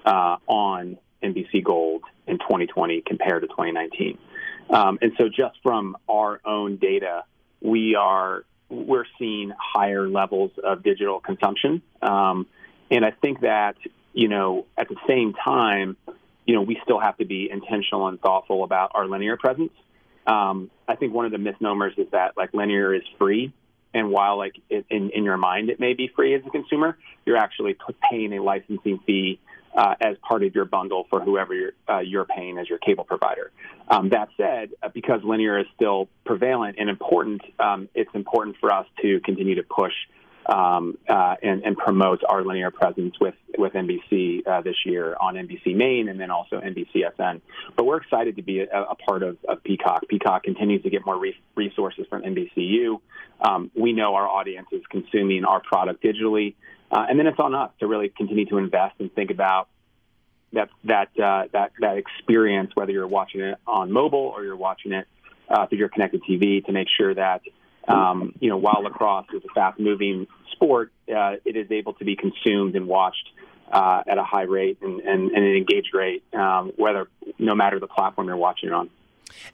uh, 0.05 0.37
on 0.47 0.97
NBC 1.23 1.63
Gold 1.63 2.03
in 2.27 2.39
2020 2.39 3.01
compared 3.05 3.43
to 3.43 3.47
2019. 3.47 4.17
Um, 4.71 4.97
and 5.01 5.11
so, 5.17 5.27
just 5.27 5.57
from 5.61 5.95
our 6.09 6.41
own 6.45 6.77
data, 6.77 7.23
we 7.61 7.95
are 7.95 8.43
we're 8.69 9.05
seeing 9.19 9.51
higher 9.59 10.07
levels 10.07 10.51
of 10.63 10.81
digital 10.81 11.19
consumption. 11.19 11.81
Um, 12.01 12.47
and 12.89 13.05
I 13.05 13.11
think 13.11 13.41
that 13.41 13.75
you 14.13 14.27
know, 14.27 14.65
at 14.77 14.89
the 14.89 14.97
same 15.07 15.33
time, 15.33 15.97
you 16.45 16.55
know, 16.55 16.61
we 16.61 16.79
still 16.83 16.99
have 16.99 17.17
to 17.17 17.25
be 17.25 17.49
intentional 17.49 18.07
and 18.07 18.19
thoughtful 18.19 18.63
about 18.63 18.91
our 18.93 19.07
linear 19.07 19.37
presence. 19.37 19.71
Um, 20.27 20.69
I 20.87 20.95
think 20.95 21.13
one 21.13 21.25
of 21.25 21.31
the 21.31 21.37
misnomers 21.37 21.93
is 21.97 22.07
that 22.11 22.37
like 22.37 22.53
linear 22.53 22.93
is 22.93 23.03
free, 23.17 23.53
and 23.93 24.11
while 24.11 24.37
like 24.37 24.55
in 24.69 25.09
in 25.09 25.23
your 25.23 25.37
mind 25.37 25.69
it 25.69 25.79
may 25.79 25.93
be 25.93 26.09
free 26.15 26.35
as 26.35 26.41
a 26.45 26.49
consumer, 26.49 26.97
you're 27.25 27.37
actually 27.37 27.75
paying 28.09 28.33
a 28.33 28.41
licensing 28.41 28.99
fee 29.05 29.39
uh, 29.75 29.95
as 30.01 30.17
part 30.27 30.43
of 30.43 30.53
your 30.53 30.65
bundle 30.65 31.05
for 31.09 31.21
whoever 31.21 31.53
you're, 31.53 31.71
uh, 31.89 31.99
you're 31.99 32.25
paying 32.25 32.57
as 32.57 32.67
your 32.67 32.77
cable 32.77 33.03
provider. 33.03 33.51
Um, 33.87 34.09
that 34.09 34.29
said, 34.37 34.71
uh, 34.83 34.89
because 34.93 35.21
linear 35.23 35.59
is 35.59 35.65
still 35.75 36.09
prevalent 36.25 36.77
and 36.79 36.89
important, 36.89 37.41
um, 37.59 37.89
it's 37.95 38.13
important 38.13 38.57
for 38.59 38.73
us 38.73 38.85
to 39.01 39.19
continue 39.21 39.55
to 39.55 39.63
push 39.63 39.93
um, 40.45 40.97
uh, 41.07 41.35
and, 41.41 41.63
and, 41.63 41.77
promote 41.77 42.21
our 42.27 42.43
linear 42.43 42.71
presence 42.71 43.15
with 43.19 43.35
with 43.57 43.73
NBC 43.73 44.47
uh, 44.47 44.61
this 44.61 44.75
year 44.85 45.15
on 45.19 45.35
NBC 45.35 45.75
Main 45.75 46.09
and 46.09 46.19
then 46.19 46.31
also 46.31 46.59
NBCSN. 46.59 47.41
But 47.75 47.85
we're 47.85 47.97
excited 47.97 48.37
to 48.37 48.41
be 48.41 48.61
a, 48.61 48.81
a 48.81 48.95
part 48.95 49.23
of, 49.23 49.37
of, 49.47 49.63
Peacock. 49.63 50.07
Peacock 50.07 50.43
continues 50.43 50.83
to 50.83 50.89
get 50.89 51.05
more 51.05 51.17
re- 51.17 51.39
resources 51.55 52.05
from 52.09 52.23
NBCU. 52.23 52.99
Um, 53.39 53.71
we 53.75 53.93
know 53.93 54.15
our 54.15 54.27
audience 54.27 54.67
is 54.71 54.81
consuming 54.89 55.45
our 55.45 55.61
product 55.61 56.03
digitally. 56.03 56.55
Uh, 56.91 57.05
and 57.07 57.17
then 57.17 57.27
it's 57.27 57.39
on 57.39 57.55
us 57.55 57.71
to 57.79 57.87
really 57.87 58.09
continue 58.09 58.45
to 58.47 58.57
invest 58.57 58.95
and 58.99 59.13
think 59.13 59.31
about 59.31 59.69
that 60.53 60.69
that 60.83 61.07
uh, 61.19 61.47
that 61.53 61.71
that 61.79 61.97
experience, 61.97 62.71
whether 62.75 62.91
you're 62.91 63.07
watching 63.07 63.41
it 63.41 63.57
on 63.65 63.91
mobile 63.91 64.33
or 64.35 64.43
you're 64.43 64.57
watching 64.57 64.91
it 64.91 65.07
uh, 65.49 65.65
through 65.67 65.77
your 65.77 65.89
connected 65.89 66.21
TV, 66.23 66.65
to 66.65 66.71
make 66.71 66.87
sure 66.97 67.13
that 67.13 67.41
um, 67.87 68.33
you 68.39 68.49
know 68.49 68.57
while 68.57 68.81
lacrosse 68.83 69.27
is 69.33 69.43
a 69.43 69.53
fast-moving 69.53 70.27
sport, 70.51 70.91
uh, 71.15 71.35
it 71.45 71.55
is 71.55 71.71
able 71.71 71.93
to 71.93 72.05
be 72.05 72.15
consumed 72.15 72.75
and 72.75 72.87
watched 72.87 73.29
uh, 73.71 74.03
at 74.07 74.17
a 74.17 74.23
high 74.23 74.43
rate 74.43 74.77
and, 74.81 74.99
and, 75.01 75.31
and 75.31 75.45
an 75.45 75.55
engaged 75.55 75.93
rate, 75.93 76.23
um, 76.33 76.71
whether 76.75 77.07
no 77.39 77.55
matter 77.55 77.79
the 77.79 77.87
platform 77.87 78.27
you're 78.27 78.37
watching 78.37 78.69
it 78.69 78.73
on. 78.73 78.89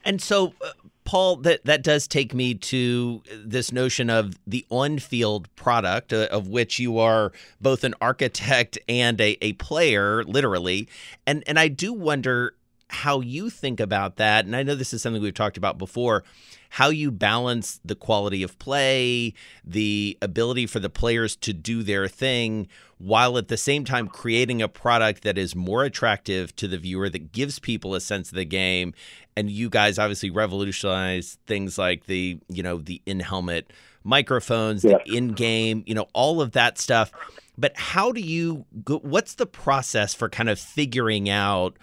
And 0.04 0.22
so, 0.22 0.54
uh, 0.62 0.72
Paul, 1.04 1.38
that 1.38 1.64
that 1.66 1.84
does 1.84 2.08
take 2.08 2.34
me 2.34 2.56
to 2.56 3.22
this 3.34 3.72
notion 3.72 4.10
of 4.10 4.38
the 4.46 4.66
on-field 4.70 5.54
product, 5.56 6.12
uh, 6.12 6.28
of 6.32 6.48
which 6.48 6.80
you 6.80 6.98
are 7.00 7.32
both 7.62 7.84
an 7.84 7.94
architect 8.02 8.78
and 8.90 9.22
a, 9.22 9.38
a 9.42 9.54
player, 9.54 10.24
literally. 10.24 10.90
And 11.26 11.44
and 11.48 11.58
I 11.58 11.70
do 11.70 11.94
wonder 11.94 12.56
how 12.90 13.22
you 13.22 13.50
think 13.50 13.80
about 13.80 14.18
that. 14.18 14.46
And 14.46 14.56
I 14.56 14.64
know 14.64 14.76
this 14.76 14.94
is 14.94 15.02
something 15.02 15.22
we've 15.22 15.34
talked 15.34 15.58
about 15.58 15.78
before 15.78 16.24
how 16.70 16.90
you 16.90 17.12
balance 17.12 17.80
the 17.84 17.96
quality 17.96 18.44
of 18.44 18.58
play, 18.60 19.34
the 19.64 20.18
ability 20.22 20.68
for 20.68 20.80
the 20.80 20.90
players 20.90 21.36
to 21.38 21.54
do 21.54 21.84
their 21.84 22.08
thing, 22.08 22.68
while 22.98 23.38
at 23.38 23.48
the 23.48 23.58
same 23.58 23.86
time 23.86 24.08
creating 24.08 24.62
a 24.62 24.68
product 24.68 25.24
that 25.24 25.38
is 25.38 25.56
more 25.56 25.84
attractive 25.84 26.56
to 26.56 26.68
the 26.68 26.78
viewer, 26.78 27.10
that 27.10 27.32
gives 27.32 27.60
people 27.60 27.96
a 27.96 28.02
sense 28.02 28.30
of 28.30 28.36
the 28.36 28.46
game. 28.46 28.94
And 29.36 29.52
you 29.52 29.70
guys 29.70 30.00
obviously 30.00 30.30
revolutionized 30.30 31.40
things 31.46 31.78
like 31.78 32.06
the, 32.06 32.40
you 32.50 32.64
know, 32.64 32.78
the 32.78 33.02
in 33.06 33.20
helmet 33.20 33.72
microphones, 34.04 34.84
yeah. 34.84 34.98
the 35.06 35.16
in 35.16 35.30
game, 35.30 35.84
you 35.86 35.94
know, 35.94 36.08
all 36.14 36.42
of 36.42 36.54
that 36.54 36.78
stuff. 36.80 37.12
But 37.58 37.78
how 37.78 38.12
do 38.12 38.22
you, 38.22 38.66
go, 38.84 39.00
what's 39.00 39.36
the 39.36 39.46
process 39.46 40.14
for 40.14 40.30
kind 40.30 40.50
of 40.50 40.60
figuring 40.60 41.30
out? 41.30 41.78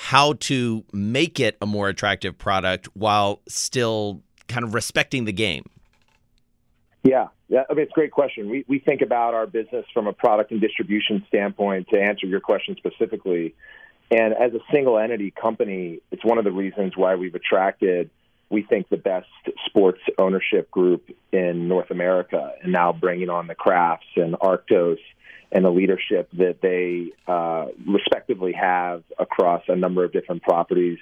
How 0.00 0.34
to 0.34 0.84
make 0.92 1.40
it 1.40 1.56
a 1.60 1.66
more 1.66 1.88
attractive 1.88 2.38
product 2.38 2.86
while 2.94 3.40
still 3.48 4.22
kind 4.46 4.64
of 4.64 4.72
respecting 4.72 5.24
the 5.24 5.32
game? 5.32 5.64
Yeah, 7.02 7.26
yeah. 7.48 7.64
I 7.68 7.74
mean, 7.74 7.82
it's 7.82 7.90
a 7.90 7.94
great 7.94 8.12
question. 8.12 8.48
We 8.48 8.64
we 8.68 8.78
think 8.78 9.02
about 9.02 9.34
our 9.34 9.48
business 9.48 9.84
from 9.92 10.06
a 10.06 10.12
product 10.12 10.52
and 10.52 10.60
distribution 10.60 11.24
standpoint. 11.26 11.88
To 11.88 12.00
answer 12.00 12.28
your 12.28 12.38
question 12.38 12.76
specifically, 12.76 13.56
and 14.08 14.34
as 14.34 14.54
a 14.54 14.60
single 14.72 15.00
entity 15.00 15.32
company, 15.32 15.98
it's 16.12 16.24
one 16.24 16.38
of 16.38 16.44
the 16.44 16.52
reasons 16.52 16.96
why 16.96 17.16
we've 17.16 17.34
attracted, 17.34 18.08
we 18.50 18.62
think, 18.62 18.88
the 18.88 18.96
best 18.96 19.26
sports 19.66 20.00
ownership 20.16 20.70
group 20.70 21.10
in 21.32 21.66
North 21.66 21.90
America, 21.90 22.52
and 22.62 22.72
now 22.72 22.92
bringing 22.92 23.30
on 23.30 23.48
the 23.48 23.56
Krafts 23.56 23.98
and 24.14 24.34
Arctos 24.34 24.98
and 25.50 25.64
the 25.64 25.70
leadership 25.70 26.28
that 26.34 26.60
they 26.60 27.12
uh, 27.30 27.66
respectively 27.86 28.52
have 28.52 29.02
across 29.18 29.62
a 29.68 29.76
number 29.76 30.04
of 30.04 30.12
different 30.12 30.42
properties 30.42 30.98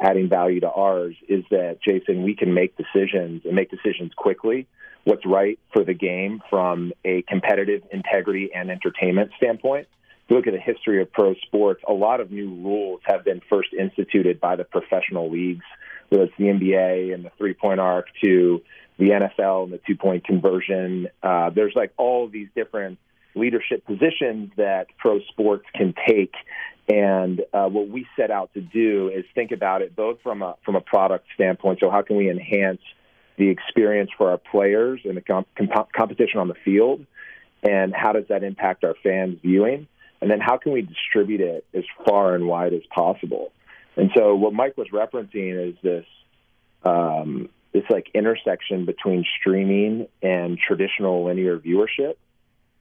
adding 0.00 0.28
value 0.28 0.60
to 0.60 0.70
ours 0.70 1.14
is 1.28 1.44
that 1.50 1.78
Jason, 1.86 2.22
we 2.22 2.34
can 2.34 2.54
make 2.54 2.76
decisions 2.76 3.42
and 3.44 3.54
make 3.54 3.70
decisions 3.70 4.12
quickly. 4.16 4.66
What's 5.04 5.24
right 5.26 5.58
for 5.72 5.84
the 5.84 5.94
game 5.94 6.42
from 6.50 6.92
a 7.04 7.22
competitive 7.22 7.82
integrity 7.90 8.50
and 8.54 8.70
entertainment 8.70 9.30
standpoint. 9.36 9.88
If 10.24 10.30
you 10.30 10.36
look 10.36 10.46
at 10.46 10.52
the 10.52 10.60
history 10.60 11.02
of 11.02 11.12
pro 11.12 11.34
sports, 11.34 11.82
a 11.88 11.92
lot 11.92 12.20
of 12.20 12.30
new 12.30 12.48
rules 12.48 13.00
have 13.04 13.24
been 13.24 13.40
first 13.48 13.70
instituted 13.78 14.40
by 14.40 14.56
the 14.56 14.64
professional 14.64 15.30
leagues, 15.30 15.64
whether 16.08 16.24
it's 16.24 16.34
the 16.38 16.44
NBA 16.44 17.14
and 17.14 17.24
the 17.24 17.30
three 17.36 17.54
point 17.54 17.80
arc 17.80 18.06
to 18.22 18.62
the 18.98 19.10
NFL 19.10 19.64
and 19.64 19.72
the 19.72 19.80
two 19.86 19.96
point 19.96 20.24
conversion. 20.24 21.08
Uh, 21.22 21.50
there's 21.50 21.74
like 21.74 21.92
all 21.96 22.26
of 22.26 22.32
these 22.32 22.48
different 22.54 22.98
leadership 23.34 23.84
positions 23.86 24.50
that 24.56 24.86
pro 24.98 25.20
sports 25.30 25.64
can 25.74 25.94
take. 26.08 26.34
And 26.88 27.42
uh, 27.52 27.68
what 27.68 27.88
we 27.88 28.06
set 28.16 28.30
out 28.30 28.52
to 28.54 28.60
do 28.60 29.10
is 29.14 29.24
think 29.34 29.52
about 29.52 29.82
it 29.82 29.94
both 29.94 30.20
from 30.22 30.42
a 30.42 30.56
from 30.64 30.74
a 30.74 30.80
product 30.80 31.26
standpoint. 31.34 31.78
So 31.80 31.90
how 31.90 32.02
can 32.02 32.16
we 32.16 32.28
enhance 32.28 32.80
the 33.38 33.48
experience 33.48 34.10
for 34.18 34.30
our 34.30 34.38
players 34.38 35.00
and 35.04 35.16
the 35.16 35.20
comp- 35.20 35.48
comp- 35.56 35.92
competition 35.92 36.40
on 36.40 36.48
the 36.48 36.56
field, 36.64 37.06
and 37.62 37.94
how 37.94 38.12
does 38.12 38.24
that 38.28 38.42
impact 38.42 38.84
our 38.84 38.94
fans 39.02 39.38
viewing? 39.42 39.86
And 40.20 40.30
then 40.30 40.40
how 40.40 40.58
can 40.58 40.72
we 40.72 40.82
distribute 40.82 41.40
it 41.40 41.64
as 41.72 41.84
far 42.06 42.34
and 42.34 42.46
wide 42.46 42.74
as 42.74 42.82
possible? 42.94 43.52
And 43.96 44.10
so 44.14 44.34
what 44.34 44.52
Mike 44.52 44.76
was 44.76 44.88
referencing 44.92 45.70
is 45.70 45.76
this 45.82 46.04
um, 46.84 47.48
this 47.72 47.84
like 47.88 48.10
intersection 48.14 48.84
between 48.84 49.24
streaming 49.38 50.08
and 50.22 50.58
traditional 50.58 51.24
linear 51.26 51.58
viewership 51.58 52.14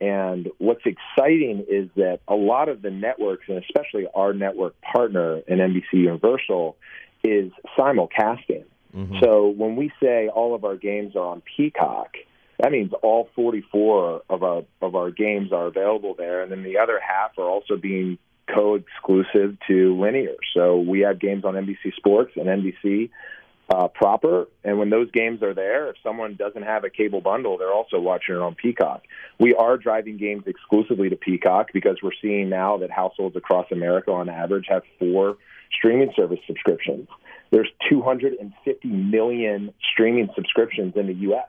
and 0.01 0.49
what's 0.57 0.85
exciting 0.85 1.65
is 1.69 1.89
that 1.95 2.19
a 2.27 2.35
lot 2.35 2.69
of 2.69 2.81
the 2.81 2.89
networks, 2.89 3.43
and 3.47 3.57
especially 3.57 4.07
our 4.13 4.33
network 4.33 4.79
partner 4.81 5.39
in 5.47 5.57
NBC 5.57 5.93
Universal, 5.93 6.77
is 7.23 7.51
simulcasting. 7.77 8.63
Mm-hmm. 8.95 9.17
So 9.21 9.49
when 9.49 9.75
we 9.75 9.91
say 10.01 10.29
all 10.29 10.55
of 10.55 10.63
our 10.63 10.77
games 10.77 11.15
are 11.15 11.25
on 11.25 11.41
Peacock, 11.41 12.15
that 12.59 12.71
means 12.71 12.91
all 13.01 13.29
44 13.35 14.23
of 14.29 14.43
our 14.43 14.63
of 14.81 14.95
our 14.95 15.11
games 15.11 15.51
are 15.53 15.67
available 15.67 16.15
there, 16.17 16.41
and 16.41 16.51
then 16.51 16.63
the 16.63 16.77
other 16.77 16.99
half 16.99 17.37
are 17.37 17.47
also 17.47 17.77
being 17.77 18.17
co-exclusive 18.53 19.57
to 19.67 19.99
linear. 19.99 20.35
So 20.53 20.79
we 20.79 21.01
have 21.01 21.19
games 21.19 21.45
on 21.45 21.53
NBC 21.53 21.93
Sports 21.95 22.31
and 22.35 22.47
NBC 22.47 23.11
uh, 23.69 23.87
proper. 23.87 24.47
And 24.63 24.79
when 24.79 24.89
those 24.89 25.11
games 25.11 25.43
are 25.43 25.53
there, 25.53 25.89
if 25.89 25.97
someone 26.01 26.35
doesn't 26.35 26.63
have 26.63 26.83
a 26.83 26.89
cable 26.89 27.21
bundle, 27.21 27.57
they're 27.57 27.73
also 27.73 27.99
watching 27.99 28.35
it 28.35 28.41
on 28.41 28.55
Peacock. 28.55 29.03
We 29.39 29.53
are 29.53 29.77
driving 29.77 30.17
games 30.17 30.43
exclusively 30.47 31.09
to 31.09 31.15
Peacock 31.15 31.67
because 31.73 31.97
we're 32.01 32.11
seeing 32.21 32.49
now 32.49 32.77
that 32.77 32.89
households 32.89 33.35
across 33.35 33.67
America, 33.71 34.11
on 34.11 34.29
average, 34.29 34.65
have 34.69 34.83
four 34.97 35.37
streaming 35.71 36.11
service 36.15 36.39
subscriptions. 36.47 37.07
There's 37.51 37.69
250 37.89 38.87
million 38.87 39.73
streaming 39.91 40.29
subscriptions 40.35 40.93
in 40.95 41.07
the 41.07 41.13
U.S. 41.13 41.47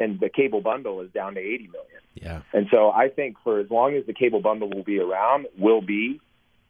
And 0.00 0.20
the 0.20 0.28
cable 0.28 0.60
bundle 0.60 1.00
is 1.00 1.10
down 1.10 1.34
to 1.34 1.40
80 1.40 1.68
million. 1.68 2.00
Yeah. 2.14 2.40
And 2.52 2.66
so 2.72 2.90
I 2.90 3.08
think 3.08 3.36
for 3.42 3.58
as 3.60 3.70
long 3.70 3.94
as 3.94 4.06
the 4.06 4.12
cable 4.12 4.40
bundle 4.40 4.70
will 4.70 4.84
be 4.84 4.98
around, 4.98 5.46
will 5.58 5.80
be 5.80 6.20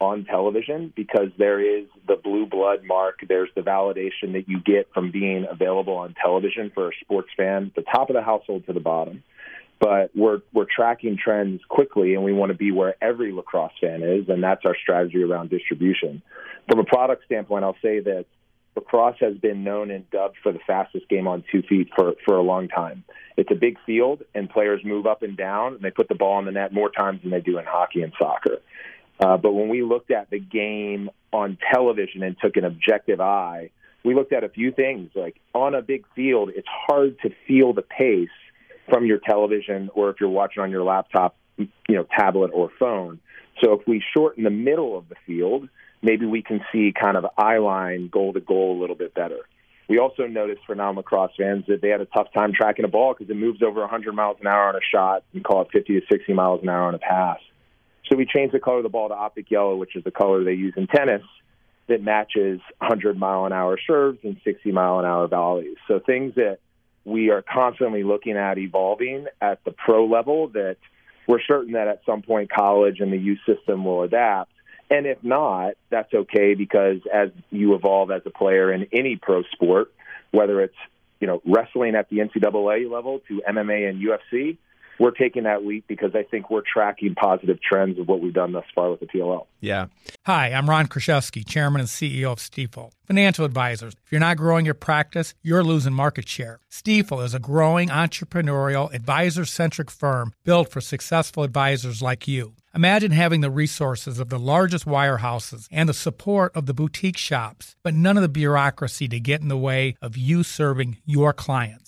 on 0.01 0.25
television 0.25 0.93
because 0.95 1.29
there 1.39 1.61
is 1.61 1.87
the 2.07 2.17
blue 2.17 2.47
blood 2.47 2.85
mark. 2.85 3.21
There's 3.29 3.51
the 3.55 3.63
validation 3.63 4.33
that 4.35 4.45
you 4.49 4.61
get 4.61 4.89
from 4.95 5.11
being 5.11 5.47
available 5.51 5.95
on 5.95 6.15
television 6.23 6.71
for 6.73 6.89
a 6.89 6.93
sports 7.01 7.31
fan, 7.37 7.73
the 7.75 7.83
top 7.83 8.11
of 8.11 8.15
the 8.15 8.23
household 8.23 8.67
to 8.67 8.73
the 8.73 8.81
bottom. 8.81 9.23
But 9.81 10.11
we're 10.15 10.41
we're 10.53 10.67
tracking 10.67 11.17
trends 11.23 11.61
quickly, 11.69 12.15
and 12.15 12.25
we 12.25 12.33
want 12.33 12.51
to 12.51 12.59
be 12.59 12.73
where 12.73 12.97
every 13.03 13.33
lacrosse 13.33 13.73
fan 13.81 14.03
is, 14.03 14.29
and 14.29 14.43
that's 14.43 14.65
our 14.65 14.77
strategy 14.77 15.23
around 15.23 15.51
distribution. 15.51 16.21
From 16.69 16.81
a 16.81 16.85
product 16.85 17.25
standpoint, 17.27 17.65
I'll 17.65 17.77
say 17.81 18.01
that 18.01 18.27
lacrosse 18.75 19.17
has 19.21 19.37
been 19.37 19.63
known 19.63 19.93
and 19.93 20.09
dubbed 20.11 20.37
for 20.43 20.53
the 20.53 20.59
fastest 20.67 21.09
game 21.09 21.29
on 21.29 21.45
two 21.53 21.63
feet 21.63 21.91
for 21.95 22.15
for 22.25 22.37
a 22.37 22.43
long 22.43 22.69
time. 22.69 23.05
It's 23.37 23.53
a 23.53 23.55
big 23.55 23.77
field, 23.87 24.23
and 24.35 24.51
players 24.51 24.81
move 24.85 25.07
up 25.07 25.23
and 25.23 25.37
down, 25.37 25.75
and 25.75 25.83
they 25.83 25.93
put 25.93 26.09
the 26.09 26.17
ball 26.17 26.41
in 26.41 26.45
the 26.45 26.53
net 26.53 26.73
more 26.73 26.91
times 26.91 27.23
than 27.23 27.31
they 27.31 27.41
do 27.41 27.59
in 27.59 27.65
hockey 27.65 28.03
and 28.03 28.13
soccer. 28.19 28.59
Uh, 29.21 29.37
but 29.37 29.53
when 29.53 29.69
we 29.69 29.83
looked 29.83 30.11
at 30.11 30.31
the 30.31 30.39
game 30.39 31.11
on 31.33 31.59
television 31.73 32.23
and 32.23 32.37
took 32.41 32.57
an 32.57 32.65
objective 32.65 33.21
eye, 33.21 33.71
we 34.05 34.15
looked 34.15 34.33
at 34.33 34.45
a 34.45 34.49
few 34.49 34.73
things. 34.73 35.11
Like 35.15 35.41
on 35.55 35.75
a 35.75 35.83
big 35.83 36.05
field, 36.15 36.51
it's 36.55 36.69
hard 36.69 37.19
to 37.23 37.31
feel 37.47 37.73
the 37.73 37.83
pace 37.83 38.29
from 38.89 39.05
your 39.07 39.19
television 39.19 39.91
or 39.95 40.11
if 40.11 40.17
you're 40.21 40.31
watching 40.31 40.63
on 40.63 40.71
your 40.71 40.85
laptop, 40.85 41.37
you 41.57 41.69
know, 41.89 42.07
tablet 42.17 42.51
or 42.55 42.71
phone. 42.79 43.21
So 43.63 43.73
if 43.73 43.87
we 43.87 44.03
shorten 44.17 44.45
the 44.45 44.51
middle 44.51 44.97
of 44.97 45.09
the 45.09 45.17
field, 45.27 45.69
maybe 46.01 46.27
we 46.27 46.43
can 46.43 46.61
see 46.73 46.93
kind 46.99 47.17
of 47.17 47.27
eye 47.37 47.59
line, 47.59 48.09
goal 48.09 48.33
to 48.33 48.41
goal 48.41 48.79
a 48.79 48.81
little 48.81 48.97
bit 48.97 49.15
better. 49.15 49.41
We 49.89 49.99
also 49.99 50.27
noticed 50.27 50.61
for 50.67 50.75
non-lacrosse 50.75 51.33
fans 51.39 51.65
that 51.67 51.81
they 51.81 51.89
had 51.89 52.03
a 52.03 52.07
tough 52.07 52.29
time 52.35 52.53
tracking 52.53 52.85
a 52.85 52.89
ball 52.89 53.15
because 53.15 53.31
it 53.31 53.37
moves 53.37 53.63
over 53.63 53.81
100 53.81 54.13
miles 54.13 54.37
an 54.41 54.47
hour 54.47 54.69
on 54.69 54.77
a 54.77 54.85
shot 54.93 55.25
and 55.33 55.43
call 55.43 55.63
it 55.63 55.69
50 55.73 56.01
to 56.01 56.07
60 56.13 56.35
miles 56.35 56.63
an 56.63 56.69
hour 56.69 56.83
on 56.83 56.95
a 56.95 56.99
pass. 56.99 57.39
So 58.09 58.17
we 58.17 58.27
changed 58.27 58.55
the 58.55 58.61
color 58.61 58.79
of 58.79 58.83
the 58.83 58.89
ball 58.89 59.09
to 59.09 59.15
optic 59.15 59.51
yellow, 59.51 59.77
which 59.77 59.97
is 59.97 60.05
the 60.05 60.11
color 60.11 60.45
they 60.45 60.53
use 60.53 60.75
in 60.77 60.87
tennis 60.87 61.23
that 61.89 62.03
matches 62.03 62.61
100 62.79 63.19
mile 63.19 63.47
an 63.47 63.53
hour 63.53 63.79
serves 63.87 64.19
and 64.23 64.37
60 64.45 64.73
mile 64.73 64.99
an 64.99 65.05
hour 65.05 65.27
volleys. 65.27 65.77
So 65.87 65.99
things 65.99 66.35
that 66.37 66.59
we 67.05 67.31
are 67.31 67.43
constantly 67.43 68.05
looking 68.05 68.37
at 68.37 68.59
evolving 68.59 69.27
at 69.41 69.65
the 69.65 69.73
pro 69.73 70.07
level 70.07 70.49
that 70.49 70.77
we're 71.27 71.41
certain 71.41 71.73
that 71.73 71.89
at 71.89 72.03
some 72.07 72.23
point 72.23 72.51
college 72.51 73.01
and 73.01 73.13
the 73.13 73.19
youth 73.19 73.41
system 73.47 73.85
will 73.85 74.03
adapt. 74.03 74.51
And 74.91 75.07
if 75.07 75.23
not, 75.23 75.75
that's 75.91 76.13
okay 76.13 76.55
because 76.55 76.99
as 77.13 77.31
you 77.51 77.75
evolve 77.75 78.11
as 78.11 78.23
a 78.25 78.31
player 78.31 78.73
in 78.73 78.87
any 78.93 79.17
pro 79.17 79.43
sport, 79.53 79.93
whether 80.31 80.63
it's 80.63 80.77
you 81.21 81.27
know 81.27 81.43
wrestling 81.45 81.95
at 81.95 82.09
the 82.09 82.19
NCAA 82.19 82.91
level 82.91 83.21
to 83.29 83.43
MMA 83.47 83.89
and 83.89 84.03
UFC, 84.03 84.57
we're 84.99 85.11
taking 85.11 85.45
that 85.45 85.65
leap 85.65 85.85
because 85.89 86.13
I 86.15 86.23
think 86.23 86.51
we're 86.51 86.63
tracking 86.63 87.15
positive 87.15 87.61
trends 87.61 87.99
of 87.99 88.09
what 88.09 88.21
we've 88.21 88.35
done 88.35 88.53
thus 88.53 88.65
far 88.75 88.91
with 88.91 89.01
the 89.01 89.07
PLL. 89.07 89.47
Yeah. 89.61 89.87
Hi, 90.27 90.53
I'm 90.53 90.69
Ron 90.69 90.89
Kruszewski, 90.89 91.47
Chairman 91.47 91.81
and 91.81 91.89
CEO 91.89 92.33
of 92.33 92.39
Stifel. 92.39 92.91
Financial 93.07 93.45
advisors. 93.45 93.95
If 94.05 94.13
you're 94.13 94.21
not 94.21 94.37
growing 94.37 94.65
your 94.65 94.75
practice, 94.75 95.35
you're 95.43 95.65
losing 95.65 95.95
market 95.95 96.29
share. 96.29 96.61
Stifel 96.71 97.25
is 97.25 97.35
a 97.35 97.39
growing 97.39 97.89
entrepreneurial, 97.89 98.93
advisor 98.93 99.45
centric 99.45 99.91
firm 99.91 100.33
built 100.45 100.71
for 100.71 100.81
successful 100.81 101.43
advisors 101.43 102.03
like 102.03 102.29
you. 102.29 102.55
Imagine 102.75 103.13
having 103.13 103.41
the 103.41 103.51
resources 103.51 104.21
of 104.21 104.29
the 104.29 104.39
largest 104.39 104.85
wirehouses 104.85 105.69
and 105.73 105.89
the 105.89 105.95
support 105.95 106.55
of 106.55 106.67
the 106.67 106.75
boutique 106.75 107.17
shops, 107.17 107.77
but 107.83 107.95
none 107.95 108.17
of 108.17 108.23
the 108.23 108.29
bureaucracy 108.29 109.09
to 109.09 109.19
get 109.19 109.41
in 109.41 109.49
the 109.49 109.57
way 109.57 109.97
of 110.03 110.17
you 110.17 110.43
serving 110.43 110.99
your 111.07 111.33
clients. 111.33 111.88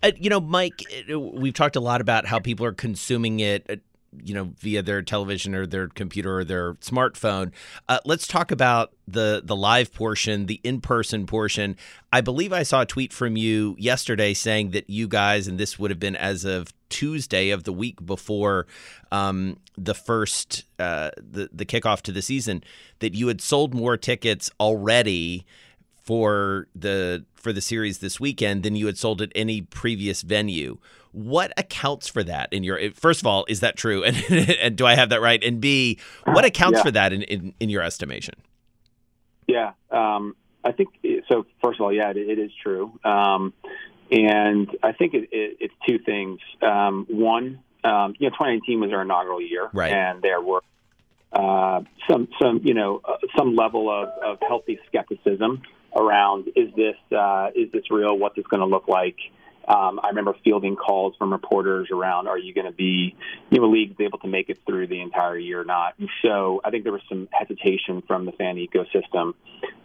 Uh, 0.04 0.12
you 0.18 0.30
know, 0.30 0.39
Mike, 0.39 0.84
uh, 1.12 1.20
we've 1.20 1.54
talked 1.54 1.75
a 1.75 1.80
lot 1.80 2.01
about 2.01 2.25
how 2.25 2.39
people 2.39 2.65
are 2.65 2.72
consuming 2.72 3.39
it. 3.39 3.82
You 4.24 4.34
know, 4.34 4.53
via 4.60 4.81
their 4.81 5.01
television 5.01 5.55
or 5.55 5.65
their 5.65 5.88
computer 5.88 6.39
or 6.39 6.43
their 6.43 6.74
smartphone. 6.75 7.51
Uh, 7.89 8.00
let's 8.05 8.27
talk 8.27 8.51
about 8.51 8.93
the 9.07 9.41
the 9.43 9.55
live 9.55 9.93
portion, 9.93 10.45
the 10.45 10.60
in 10.63 10.81
person 10.81 11.25
portion. 11.25 11.77
I 12.12 12.22
believe 12.22 12.53
I 12.53 12.63
saw 12.63 12.81
a 12.81 12.86
tweet 12.86 13.12
from 13.12 13.36
you 13.38 13.75
yesterday 13.77 14.34
saying 14.34 14.72
that 14.72 14.89
you 14.89 15.07
guys, 15.07 15.48
and 15.48 15.60
this 15.60 15.77
would 15.77 15.91
have 15.91 16.00
been 16.00 16.15
as 16.15 16.45
of 16.45 16.74
Tuesday 16.89 17.50
of 17.50 17.63
the 17.63 17.74
week 17.74 18.05
before 18.05 18.67
um, 19.12 19.57
the 19.77 19.93
first 19.93 20.65
uh, 20.79 21.12
the 21.17 21.50
the 21.51 21.65
kickoff 21.65 22.01
to 22.03 22.12
the 22.12 22.22
season, 22.22 22.63
that 23.00 23.13
you 23.13 23.27
had 23.27 23.41
sold 23.41 23.74
more 23.74 23.98
tickets 23.98 24.50
already 24.60 25.45
for 26.03 26.67
the 26.75 27.25
for 27.46 27.54
the 27.54 27.62
series 27.62 28.00
this 28.00 28.20
weekend 28.20 28.64
than 28.64 28.75
you 28.75 28.88
had 28.88 28.98
sold 28.98 29.22
at 29.22 29.32
any 29.36 29.62
previous 29.62 30.24
venue. 30.24 30.80
What 31.12 31.54
accounts 31.58 32.08
for 32.08 32.24
that 32.24 32.52
in 32.52 32.64
your 32.64 32.92
first 32.96 33.22
of 33.22 33.27
all, 33.27 33.46
is 33.48 33.60
that 33.60 33.77
true? 33.77 34.03
And, 34.08 34.18
and 34.60 34.75
do 34.75 34.84
I 34.88 34.96
have 34.96 35.10
that 35.10 35.22
right? 35.22 35.42
And 35.44 35.62
B, 35.62 36.00
what 36.24 36.44
accounts 36.44 36.79
Yeah. 36.79 36.84
for 36.84 36.92
that 36.92 37.14
in, 37.14 37.22
in, 37.22 37.53
in 37.60 37.70
your 37.70 37.84
estimation? 37.84 38.34
Yeah, 39.48 39.74
um, 39.92 40.36
I 40.64 40.72
think 40.72 40.90
so. 41.29 41.46
First 41.64 41.79
of 41.79 41.84
all, 41.86 41.94
yeah, 41.94 42.10
it, 42.10 42.18
it 42.18 42.40
is 42.40 42.50
true, 42.64 43.00
um, 43.03 43.53
and 44.10 44.68
I 44.81 44.92
think 44.94 45.14
it, 45.14 45.29
it, 45.31 45.58
it's 45.60 45.74
two 45.88 46.00
things. 46.00 46.40
Um, 46.64 47.05
one, 47.12 47.60
um, 47.84 48.16
you 48.18 48.27
know, 48.27 48.31
2019 48.36 48.79
was 48.79 48.92
our 48.92 49.03
inaugural 49.03 49.40
year, 49.40 49.70
Right. 49.72 49.94
and 49.94 50.24
there 50.24 50.42
were 50.42 50.62
uh, 51.31 51.81
some, 52.10 52.27
some, 52.42 52.62
you 52.64 52.74
know, 52.74 53.01
uh, 53.05 53.18
some 53.38 53.55
level 53.55 53.88
of, 53.92 54.10
of 54.24 54.40
healthy 54.48 54.79
skepticism 54.88 55.62
around 55.96 56.50
is 56.55 56.74
this 56.75 56.96
uh, 57.18 57.50
is 57.55 57.72
this 57.72 57.90
real? 57.90 58.18
What's 58.18 58.36
this 58.36 58.46
going 58.48 58.62
to 58.62 58.68
look 58.68 58.88
like? 58.88 59.18
Um, 59.68 60.00
I 60.03 60.10
remember 60.10 60.36
fielding 60.44 60.75
calls 60.75 61.16
from 61.18 61.31
reporters 61.31 61.90
around, 61.92 62.27
are 62.27 62.38
you 62.38 62.53
going 62.53 62.68
to 62.68 62.72
be, 62.72 63.16
you 63.50 63.60
know, 63.60 63.68
leagues 63.68 63.96
able 64.00 64.20
to 64.20 64.27
make 64.27 64.50
it 64.50 64.60
through 64.66 64.88
the 64.88 65.01
entire 65.01 65.38
year 65.38 65.62
or 65.62 65.66
not? 65.66 65.96
So 66.22 66.62
I 66.64 66.70
think 66.70 66.84
there 66.84 66.94
was 66.94 67.01
some 67.10 67.27
hesitation 67.31 68.03
from 68.05 68.25
the 68.25 68.31
fan 68.31 68.58
ecosystem. 68.58 69.34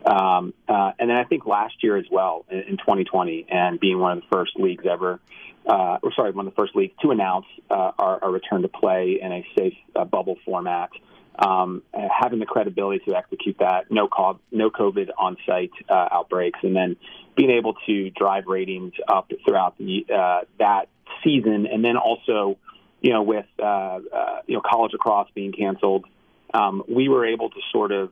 Um, 0.04 0.52
uh, 0.68 0.92
and 0.98 1.08
then 1.08 1.16
I 1.16 1.24
think 1.24 1.46
last 1.46 1.82
year 1.82 1.96
as 1.96 2.04
well, 2.10 2.44
in, 2.50 2.58
in 2.58 2.76
2020, 2.76 3.46
and 3.48 3.80
being 3.80 3.98
one 3.98 4.18
of 4.18 4.22
the 4.22 4.28
first 4.30 4.52
leagues 4.56 4.84
ever, 4.90 5.18
uh, 5.66 5.98
or 6.02 6.12
sorry, 6.14 6.32
one 6.32 6.46
of 6.46 6.52
the 6.54 6.60
first 6.60 6.76
leagues 6.76 6.94
to 7.00 7.10
announce 7.10 7.46
uh, 7.70 7.92
our, 7.98 8.24
our 8.24 8.30
return 8.30 8.62
to 8.62 8.68
play 8.68 9.18
in 9.22 9.32
a 9.32 9.46
safe 9.56 9.76
uh, 9.96 10.04
bubble 10.04 10.36
format. 10.44 10.90
Um, 11.38 11.82
having 11.94 12.38
the 12.38 12.46
credibility 12.46 13.02
to 13.06 13.16
execute 13.16 13.56
that, 13.60 13.90
no 13.90 14.08
co- 14.08 14.40
no 14.50 14.70
COVID 14.70 15.08
on 15.16 15.38
site 15.46 15.70
uh, 15.88 16.08
outbreaks, 16.12 16.58
and 16.62 16.76
then 16.76 16.96
being 17.34 17.50
able 17.50 17.74
to 17.86 18.10
drive 18.10 18.44
ratings 18.46 18.92
up 19.08 19.30
throughout 19.46 19.78
the, 19.78 20.04
uh, 20.14 20.40
that 20.58 20.88
season, 21.24 21.66
and 21.66 21.82
then 21.82 21.96
also, 21.96 22.58
you 23.00 23.12
know, 23.12 23.22
with 23.22 23.46
uh, 23.58 23.64
uh, 23.64 24.00
you 24.46 24.54
know 24.54 24.60
college 24.60 24.92
lacrosse 24.92 25.28
being 25.34 25.52
canceled, 25.52 26.04
um, 26.52 26.82
we 26.88 27.08
were 27.08 27.24
able 27.24 27.48
to 27.48 27.60
sort 27.72 27.92
of 27.92 28.10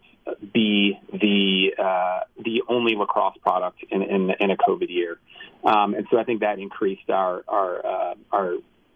be 0.53 0.99
the 1.13 1.75
uh, 1.79 2.21
the 2.43 2.63
only 2.69 2.95
lacrosse 2.95 3.37
product 3.43 3.85
in, 3.91 4.03
in, 4.03 4.31
in 4.41 4.51
a 4.51 4.57
COVID 4.57 4.89
year, 4.89 5.19
um, 5.65 5.95
and 5.95 6.07
so 6.11 6.19
I 6.19 6.25
think 6.25 6.41
that 6.41 6.59
increased 6.59 7.11
our 7.11 7.45
our 7.49 7.87
uh, 7.87 8.15
our 8.33 8.55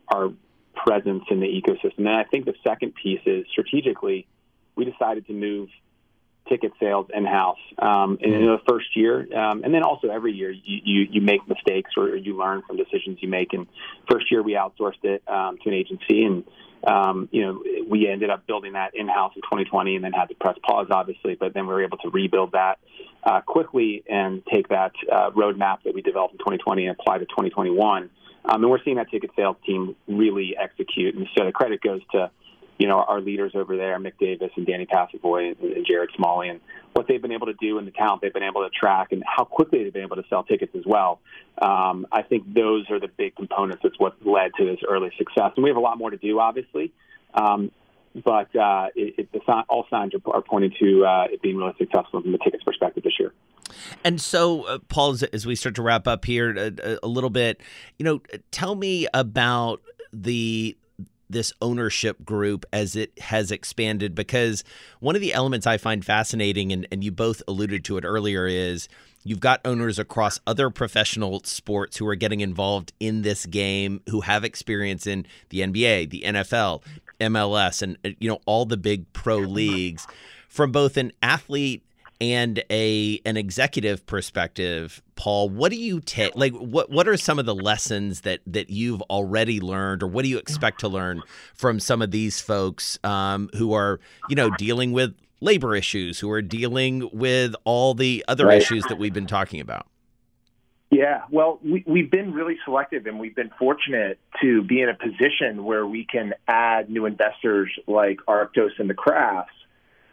our 0.08 0.32
presence 0.74 1.24
in 1.30 1.40
the 1.40 1.46
ecosystem. 1.46 1.98
And 1.98 2.08
I 2.08 2.24
think 2.24 2.44
the 2.44 2.54
second 2.64 2.94
piece 2.94 3.20
is 3.26 3.46
strategically, 3.50 4.26
we 4.76 4.84
decided 4.84 5.26
to 5.26 5.32
move 5.32 5.68
ticket 6.48 6.72
sales 6.80 7.06
in 7.14 7.24
house 7.24 7.58
um, 7.78 8.18
in 8.20 8.32
the 8.32 8.58
first 8.68 8.96
year, 8.96 9.20
um, 9.36 9.62
and 9.64 9.72
then 9.72 9.82
also 9.82 10.08
every 10.08 10.32
year 10.32 10.50
you, 10.50 10.80
you 10.84 11.06
you 11.10 11.20
make 11.20 11.46
mistakes 11.48 11.92
or 11.96 12.16
you 12.16 12.36
learn 12.36 12.62
from 12.66 12.76
decisions 12.76 13.18
you 13.20 13.28
make. 13.28 13.52
And 13.52 13.66
first 14.10 14.30
year 14.30 14.42
we 14.42 14.54
outsourced 14.54 15.04
it 15.04 15.22
um, 15.28 15.58
to 15.62 15.68
an 15.68 15.74
agency, 15.74 16.24
and 16.24 16.44
um, 16.86 17.28
you 17.30 17.42
know 17.42 17.62
we 17.88 18.08
ended 18.08 18.30
up 18.30 18.46
building 18.46 18.72
that 18.72 18.94
in 18.94 19.08
house 19.08 19.32
in 19.36 19.42
2020, 19.42 19.96
and 19.96 20.04
then 20.04 20.12
had 20.12 20.26
to 20.26 20.34
press 20.34 20.56
pause, 20.66 20.88
obviously. 20.90 21.36
But 21.36 21.54
then 21.54 21.66
we 21.66 21.74
were 21.74 21.84
able 21.84 21.98
to 21.98 22.10
rebuild 22.10 22.52
that 22.52 22.78
uh, 23.22 23.40
quickly 23.42 24.02
and 24.08 24.42
take 24.52 24.68
that 24.68 24.92
uh, 25.10 25.30
roadmap 25.30 25.84
that 25.84 25.94
we 25.94 26.02
developed 26.02 26.34
in 26.34 26.38
2020 26.38 26.86
and 26.86 26.96
apply 26.98 27.18
to 27.18 27.26
2021. 27.26 28.10
Um, 28.44 28.62
and 28.62 28.70
we're 28.70 28.82
seeing 28.84 28.96
that 28.96 29.10
ticket 29.10 29.30
sales 29.36 29.56
team 29.64 29.96
really 30.08 30.56
execute. 30.56 31.14
And 31.14 31.28
so 31.36 31.44
the 31.44 31.52
credit 31.52 31.80
goes 31.80 32.00
to, 32.12 32.30
you 32.78 32.88
know, 32.88 32.98
our 32.98 33.20
leaders 33.20 33.52
over 33.54 33.76
there, 33.76 33.98
Mick 33.98 34.18
Davis 34.18 34.50
and 34.56 34.66
Danny 34.66 34.86
Passavoy 34.86 35.56
and, 35.60 35.72
and 35.72 35.86
Jared 35.86 36.10
Smalley, 36.16 36.48
and 36.48 36.60
what 36.92 37.06
they've 37.06 37.22
been 37.22 37.32
able 37.32 37.46
to 37.46 37.54
do 37.54 37.78
in 37.78 37.84
the 37.84 37.90
talent 37.90 38.20
they've 38.20 38.32
been 38.32 38.42
able 38.42 38.62
to 38.62 38.70
track 38.70 39.12
and 39.12 39.22
how 39.26 39.44
quickly 39.44 39.84
they've 39.84 39.92
been 39.92 40.02
able 40.02 40.16
to 40.16 40.24
sell 40.28 40.42
tickets 40.42 40.74
as 40.76 40.84
well. 40.84 41.20
Um, 41.60 42.06
I 42.10 42.22
think 42.22 42.52
those 42.52 42.90
are 42.90 42.98
the 42.98 43.08
big 43.08 43.36
components. 43.36 43.82
That's 43.82 43.98
what 43.98 44.14
led 44.26 44.52
to 44.58 44.64
this 44.64 44.80
early 44.88 45.10
success. 45.16 45.52
And 45.56 45.62
we 45.62 45.70
have 45.70 45.76
a 45.76 45.80
lot 45.80 45.96
more 45.96 46.10
to 46.10 46.16
do, 46.16 46.40
obviously. 46.40 46.92
Um, 47.34 47.70
but 48.14 48.54
uh, 48.54 48.88
it, 48.94 49.28
it, 49.32 49.42
all 49.68 49.86
signs 49.88 50.12
are, 50.14 50.34
are 50.34 50.42
pointing 50.42 50.74
to 50.80 51.04
uh, 51.04 51.24
it 51.30 51.40
being 51.40 51.56
really 51.56 51.74
successful 51.78 52.20
from 52.20 52.32
the 52.32 52.38
tickets 52.38 52.64
perspective 52.64 53.04
this 53.04 53.18
year. 53.18 53.32
And 54.04 54.20
so, 54.20 54.62
uh, 54.64 54.78
Paul, 54.88 55.16
as, 55.32 55.46
we 55.46 55.54
start 55.54 55.74
to 55.76 55.82
wrap 55.82 56.06
up 56.06 56.24
here 56.24 56.56
a, 56.56 56.98
a 57.02 57.06
little 57.06 57.30
bit, 57.30 57.60
you 57.98 58.04
know, 58.04 58.20
tell 58.50 58.74
me 58.74 59.06
about 59.14 59.80
the 60.12 60.76
this 61.32 61.52
ownership 61.62 62.24
group 62.24 62.66
as 62.74 62.94
it 62.94 63.18
has 63.18 63.50
expanded 63.50 64.14
because 64.14 64.62
one 65.00 65.14
of 65.16 65.22
the 65.22 65.32
elements 65.32 65.66
I 65.66 65.78
find 65.78 66.04
fascinating 66.04 66.72
and, 66.72 66.86
and 66.92 67.02
you 67.02 67.10
both 67.10 67.42
alluded 67.48 67.84
to 67.86 67.96
it 67.96 68.04
earlier 68.04 68.46
is 68.46 68.86
you've 69.24 69.40
got 69.40 69.60
owners 69.64 69.98
across 69.98 70.40
other 70.46 70.68
professional 70.68 71.42
sports 71.44 71.96
who 71.96 72.06
are 72.06 72.14
getting 72.14 72.40
involved 72.40 72.92
in 73.00 73.22
this 73.22 73.46
game 73.46 74.02
who 74.10 74.20
have 74.20 74.44
experience 74.44 75.06
in 75.06 75.26
the 75.48 75.60
NBA, 75.60 76.10
the 76.10 76.22
NFL, 76.26 76.82
MLS 77.20 77.82
and 77.82 77.96
uh, 78.04 78.10
you 78.18 78.28
know 78.28 78.40
all 78.46 78.64
the 78.64 78.76
big 78.76 79.10
pro 79.12 79.38
leagues 79.38 80.06
from 80.48 80.72
both 80.72 80.96
an 80.96 81.12
athlete 81.22 81.82
and 82.22 82.62
a 82.70 83.20
an 83.26 83.36
executive 83.36 84.06
perspective 84.06 85.02
paul 85.16 85.48
what 85.48 85.72
do 85.72 85.76
you 85.76 85.98
take 86.00 86.32
like 86.36 86.52
what 86.52 86.88
what 86.88 87.08
are 87.08 87.16
some 87.16 87.40
of 87.40 87.46
the 87.46 87.54
lessons 87.54 88.20
that 88.20 88.38
that 88.46 88.70
you've 88.70 89.02
already 89.02 89.60
learned 89.60 90.04
or 90.04 90.06
what 90.06 90.22
do 90.22 90.28
you 90.28 90.38
expect 90.38 90.78
to 90.78 90.86
learn 90.88 91.20
from 91.52 91.80
some 91.80 92.00
of 92.00 92.12
these 92.12 92.40
folks 92.40 92.96
um, 93.02 93.50
who 93.56 93.72
are 93.72 93.98
you 94.28 94.36
know 94.36 94.50
dealing 94.50 94.92
with 94.92 95.12
labor 95.40 95.74
issues 95.74 96.20
who 96.20 96.30
are 96.30 96.40
dealing 96.42 97.10
with 97.12 97.56
all 97.64 97.92
the 97.92 98.24
other 98.28 98.46
Right. 98.46 98.62
issues 98.62 98.86
that 98.86 98.96
we've 98.96 99.12
been 99.12 99.26
talking 99.26 99.58
about 99.60 99.88
Yeah, 100.90 101.22
well, 101.30 101.58
we, 101.64 101.82
we've 101.86 102.10
been 102.10 102.32
really 102.34 102.58
selective 102.64 103.06
and 103.06 103.18
we've 103.18 103.34
been 103.34 103.50
fortunate 103.58 104.18
to 104.42 104.62
be 104.62 104.80
in 104.82 104.88
a 104.90 104.94
position 104.94 105.64
where 105.64 105.86
we 105.86 106.04
can 106.04 106.34
add 106.46 106.88
new 106.90 107.06
investors 107.06 107.70
like 107.88 108.18
Arctos 108.28 108.78
and 108.78 108.88
the 108.88 108.94
Krafts 108.94 109.46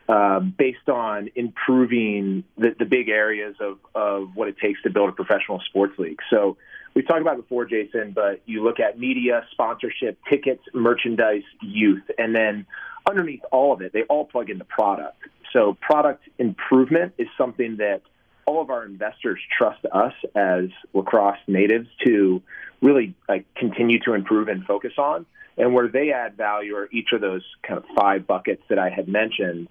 uh, 0.09 0.39
based 0.41 0.89
on 0.89 1.29
improving 1.35 2.43
the, 2.57 2.75
the 2.77 2.85
big 2.85 3.07
areas 3.07 3.55
of, 3.61 3.77
of 3.95 4.35
what 4.35 4.47
it 4.49 4.57
takes 4.57 4.81
to 4.81 4.89
build 4.89 5.09
a 5.09 5.13
professional 5.13 5.61
sports 5.69 5.97
league. 5.97 6.19
So 6.29 6.57
we've 6.93 7.07
talked 7.07 7.21
about 7.21 7.37
before, 7.37 7.63
Jason, 7.65 8.11
but 8.11 8.41
you 8.45 8.63
look 8.63 8.79
at 8.81 8.99
media, 8.99 9.45
sponsorship, 9.51 10.17
tickets, 10.29 10.63
merchandise, 10.73 11.43
youth, 11.61 12.03
and 12.17 12.35
then 12.35 12.65
underneath 13.09 13.43
all 13.51 13.71
of 13.71 13.81
it, 13.81 13.93
they 13.93 14.03
all 14.03 14.25
plug 14.25 14.49
into 14.49 14.65
product. 14.65 15.21
So 15.53 15.77
product 15.79 16.23
improvement 16.37 17.13
is 17.17 17.27
something 17.37 17.77
that– 17.77 18.01
all 18.49 18.61
of 18.63 18.71
our 18.71 18.83
investors 18.83 19.39
trust 19.55 19.85
us 19.91 20.13
as 20.33 20.69
lacrosse 20.95 21.37
natives 21.45 21.87
to 22.03 22.41
really 22.81 23.13
like 23.27 23.45
continue 23.53 23.99
to 23.99 24.13
improve 24.13 24.47
and 24.47 24.65
focus 24.65 24.93
on. 24.97 25.27
And 25.55 25.75
where 25.75 25.87
they 25.87 26.11
add 26.11 26.35
value 26.35 26.75
are 26.75 26.89
each 26.91 27.09
of 27.13 27.21
those 27.21 27.43
kind 27.61 27.77
of 27.77 27.85
five 27.95 28.25
buckets 28.25 28.63
that 28.69 28.79
I 28.79 28.89
had 28.89 29.07
mentioned. 29.07 29.67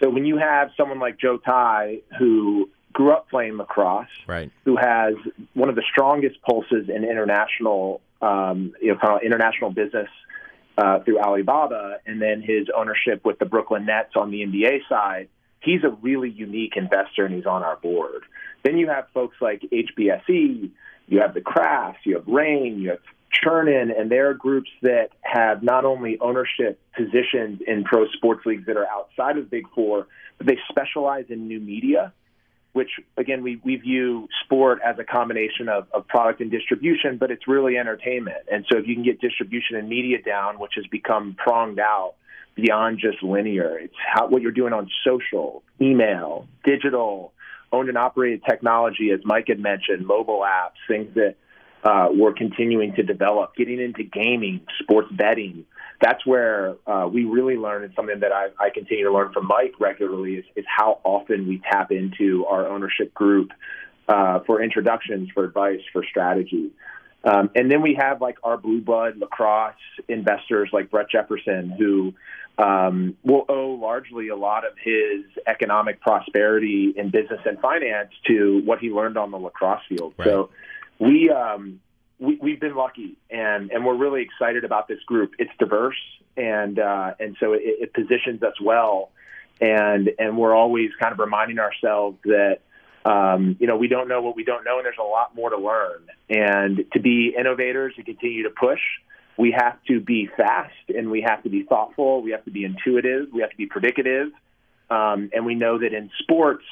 So 0.00 0.10
when 0.10 0.24
you 0.24 0.36
have 0.38 0.70
someone 0.76 0.98
like 0.98 1.18
Joe 1.18 1.38
Tsai 1.38 2.00
who 2.18 2.70
grew 2.92 3.12
up 3.12 3.28
playing 3.28 3.56
lacrosse, 3.56 4.08
right. 4.26 4.50
who 4.64 4.76
has 4.76 5.14
one 5.54 5.68
of 5.68 5.74
the 5.74 5.84
strongest 5.90 6.40
pulses 6.42 6.88
in 6.88 7.04
international, 7.04 8.00
um, 8.22 8.74
you 8.80 8.92
know, 8.92 8.98
kind 8.98 9.14
of 9.14 9.22
international 9.22 9.70
business 9.70 10.08
uh, 10.78 11.00
through 11.00 11.18
Alibaba, 11.18 11.98
and 12.06 12.20
then 12.20 12.42
his 12.42 12.68
ownership 12.74 13.24
with 13.24 13.38
the 13.38 13.46
Brooklyn 13.46 13.86
Nets 13.86 14.12
on 14.16 14.30
the 14.30 14.40
NBA 14.40 14.80
side 14.88 15.28
he's 15.66 15.82
a 15.84 15.90
really 15.90 16.30
unique 16.30 16.74
investor 16.76 17.26
and 17.26 17.34
he's 17.34 17.44
on 17.44 17.62
our 17.62 17.76
board. 17.76 18.22
Then 18.62 18.78
you 18.78 18.88
have 18.88 19.06
folks 19.12 19.36
like 19.40 19.62
HBSE, 19.62 20.70
you 21.08 21.20
have 21.20 21.34
the 21.34 21.40
Krafts, 21.40 21.96
you 22.04 22.14
have 22.14 22.26
Raine, 22.26 22.80
you 22.80 22.90
have 22.90 23.00
Chernin, 23.32 23.98
and 23.98 24.10
there 24.10 24.30
are 24.30 24.34
groups 24.34 24.70
that 24.82 25.10
have 25.20 25.62
not 25.62 25.84
only 25.84 26.18
ownership 26.20 26.80
positions 26.96 27.60
in 27.66 27.84
pro 27.84 28.06
sports 28.08 28.46
leagues 28.46 28.66
that 28.66 28.76
are 28.76 28.86
outside 28.86 29.38
of 29.38 29.50
Big 29.50 29.64
Four, 29.74 30.06
but 30.38 30.46
they 30.46 30.58
specialize 30.68 31.26
in 31.28 31.48
new 31.48 31.60
media, 31.60 32.12
which 32.72 32.90
again 33.16 33.42
we, 33.42 33.60
we 33.64 33.76
view 33.76 34.28
sport 34.44 34.80
as 34.84 34.98
a 34.98 35.04
combination 35.04 35.68
of, 35.68 35.86
of 35.92 36.06
product 36.08 36.40
and 36.40 36.50
distribution, 36.50 37.18
but 37.18 37.30
it's 37.30 37.46
really 37.48 37.76
entertainment. 37.76 38.44
And 38.50 38.64
so 38.70 38.78
if 38.78 38.86
you 38.86 38.94
can 38.94 39.04
get 39.04 39.20
distribution 39.20 39.76
and 39.76 39.88
media 39.88 40.22
down, 40.22 40.58
which 40.58 40.72
has 40.76 40.86
become 40.86 41.34
pronged 41.38 41.78
out, 41.78 42.14
beyond 42.56 42.98
just 42.98 43.22
linear. 43.22 43.78
It's 43.78 43.94
how 44.12 44.28
what 44.28 44.42
you're 44.42 44.50
doing 44.50 44.72
on 44.72 44.90
social, 45.04 45.62
email, 45.80 46.48
digital, 46.64 47.32
owned 47.70 47.88
and 47.88 47.98
operated 47.98 48.42
technology, 48.48 49.10
as 49.12 49.20
Mike 49.24 49.48
had 49.48 49.60
mentioned, 49.60 50.06
mobile 50.06 50.40
apps, 50.40 50.80
things 50.88 51.14
that 51.14 51.36
uh, 51.86 52.08
we're 52.10 52.32
continuing 52.32 52.94
to 52.94 53.02
develop, 53.04 53.54
getting 53.54 53.80
into 53.80 54.02
gaming, 54.02 54.60
sports 54.82 55.08
betting. 55.12 55.64
That's 56.00 56.26
where 56.26 56.74
uh, 56.86 57.08
we 57.10 57.24
really 57.24 57.56
learn, 57.56 57.84
and 57.84 57.92
something 57.94 58.20
that 58.20 58.32
I, 58.32 58.48
I 58.58 58.70
continue 58.70 59.04
to 59.04 59.12
learn 59.12 59.32
from 59.32 59.46
Mike 59.46 59.74
regularly 59.78 60.34
is, 60.34 60.44
is 60.56 60.64
how 60.66 61.00
often 61.04 61.46
we 61.46 61.62
tap 61.70 61.92
into 61.92 62.44
our 62.46 62.66
ownership 62.66 63.14
group 63.14 63.50
uh, 64.08 64.40
for 64.46 64.60
introductions, 64.60 65.30
for 65.32 65.44
advice, 65.44 65.80
for 65.92 66.04
strategy. 66.04 66.72
Um, 67.22 67.50
and 67.54 67.70
then 67.70 67.82
we 67.82 67.96
have 68.00 68.20
like 68.20 68.36
our 68.42 68.56
blue 68.56 68.80
blood 68.80 69.18
lacrosse 69.18 69.74
investors 70.08 70.70
like 70.72 70.90
Brett 70.90 71.10
Jefferson, 71.10 71.70
who 71.70 72.14
um, 72.58 73.16
will 73.22 73.44
owe 73.48 73.78
largely 73.80 74.28
a 74.28 74.36
lot 74.36 74.64
of 74.66 74.72
his 74.82 75.24
economic 75.46 76.00
prosperity 76.00 76.94
in 76.96 77.10
business 77.10 77.40
and 77.44 77.58
finance 77.60 78.10
to 78.26 78.62
what 78.64 78.80
he 78.80 78.90
learned 78.90 79.16
on 79.16 79.30
the 79.30 79.38
lacrosse 79.38 79.82
field. 79.88 80.14
Right. 80.16 80.26
So 80.26 80.50
we, 80.98 81.30
um, 81.30 81.80
we 82.18 82.38
we've 82.40 82.60
been 82.60 82.74
lucky, 82.74 83.16
and 83.30 83.70
and 83.70 83.84
we're 83.84 83.96
really 83.96 84.22
excited 84.22 84.64
about 84.64 84.88
this 84.88 85.00
group. 85.06 85.32
It's 85.38 85.50
diverse, 85.58 86.00
and 86.36 86.78
uh, 86.78 87.14
and 87.20 87.36
so 87.38 87.52
it, 87.52 87.62
it 87.62 87.94
positions 87.94 88.42
us 88.42 88.54
well, 88.60 89.10
and 89.60 90.10
and 90.18 90.38
we're 90.38 90.54
always 90.54 90.90
kind 91.00 91.12
of 91.12 91.18
reminding 91.18 91.58
ourselves 91.58 92.18
that. 92.24 92.60
Um, 93.04 93.56
you 93.60 93.68
know, 93.68 93.76
we 93.76 93.86
don't 93.86 94.08
know 94.08 94.20
what 94.20 94.34
we 94.34 94.42
don't 94.42 94.64
know, 94.64 94.78
and 94.78 94.84
there's 94.84 94.98
a 94.98 95.04
lot 95.04 95.32
more 95.36 95.50
to 95.50 95.56
learn. 95.56 96.02
And 96.28 96.84
to 96.92 96.98
be 96.98 97.36
innovators 97.38 97.94
and 97.96 98.04
continue 98.04 98.42
to 98.42 98.50
push, 98.50 98.80
we 99.36 99.54
have 99.56 99.76
to 99.88 100.00
be 100.00 100.28
fast 100.36 100.74
and 100.88 101.10
we 101.10 101.20
have 101.22 101.42
to 101.42 101.48
be 101.48 101.62
thoughtful. 101.62 102.22
We 102.22 102.30
have 102.30 102.44
to 102.46 102.50
be 102.50 102.64
intuitive. 102.64 103.28
We 103.32 103.42
have 103.42 103.50
to 103.50 103.56
be 103.56 103.68
predicative. 103.68 104.30
Um, 104.88 105.30
and 105.34 105.44
we 105.44 105.54
know 105.54 105.78
that 105.78 105.92
in 105.92 106.10
sports, 106.20 106.64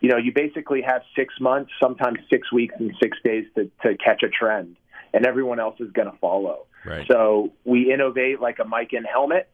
you 0.00 0.08
know, 0.08 0.16
you 0.16 0.32
basically 0.32 0.82
have 0.82 1.02
six 1.14 1.34
months, 1.40 1.70
sometimes 1.80 2.18
six 2.30 2.50
weeks 2.52 2.74
and 2.78 2.94
six 3.00 3.18
days 3.22 3.44
to, 3.54 3.70
to 3.82 3.96
catch 3.96 4.22
a 4.22 4.28
trend, 4.28 4.76
and 5.12 5.26
everyone 5.26 5.60
else 5.60 5.78
is 5.80 5.90
going 5.92 6.10
to 6.10 6.16
follow. 6.18 6.66
Right. 6.84 7.06
So 7.06 7.52
we 7.64 7.92
innovate 7.92 8.40
like 8.40 8.58
a 8.58 8.64
mic 8.64 8.92
and 8.92 9.06
helmet. 9.06 9.48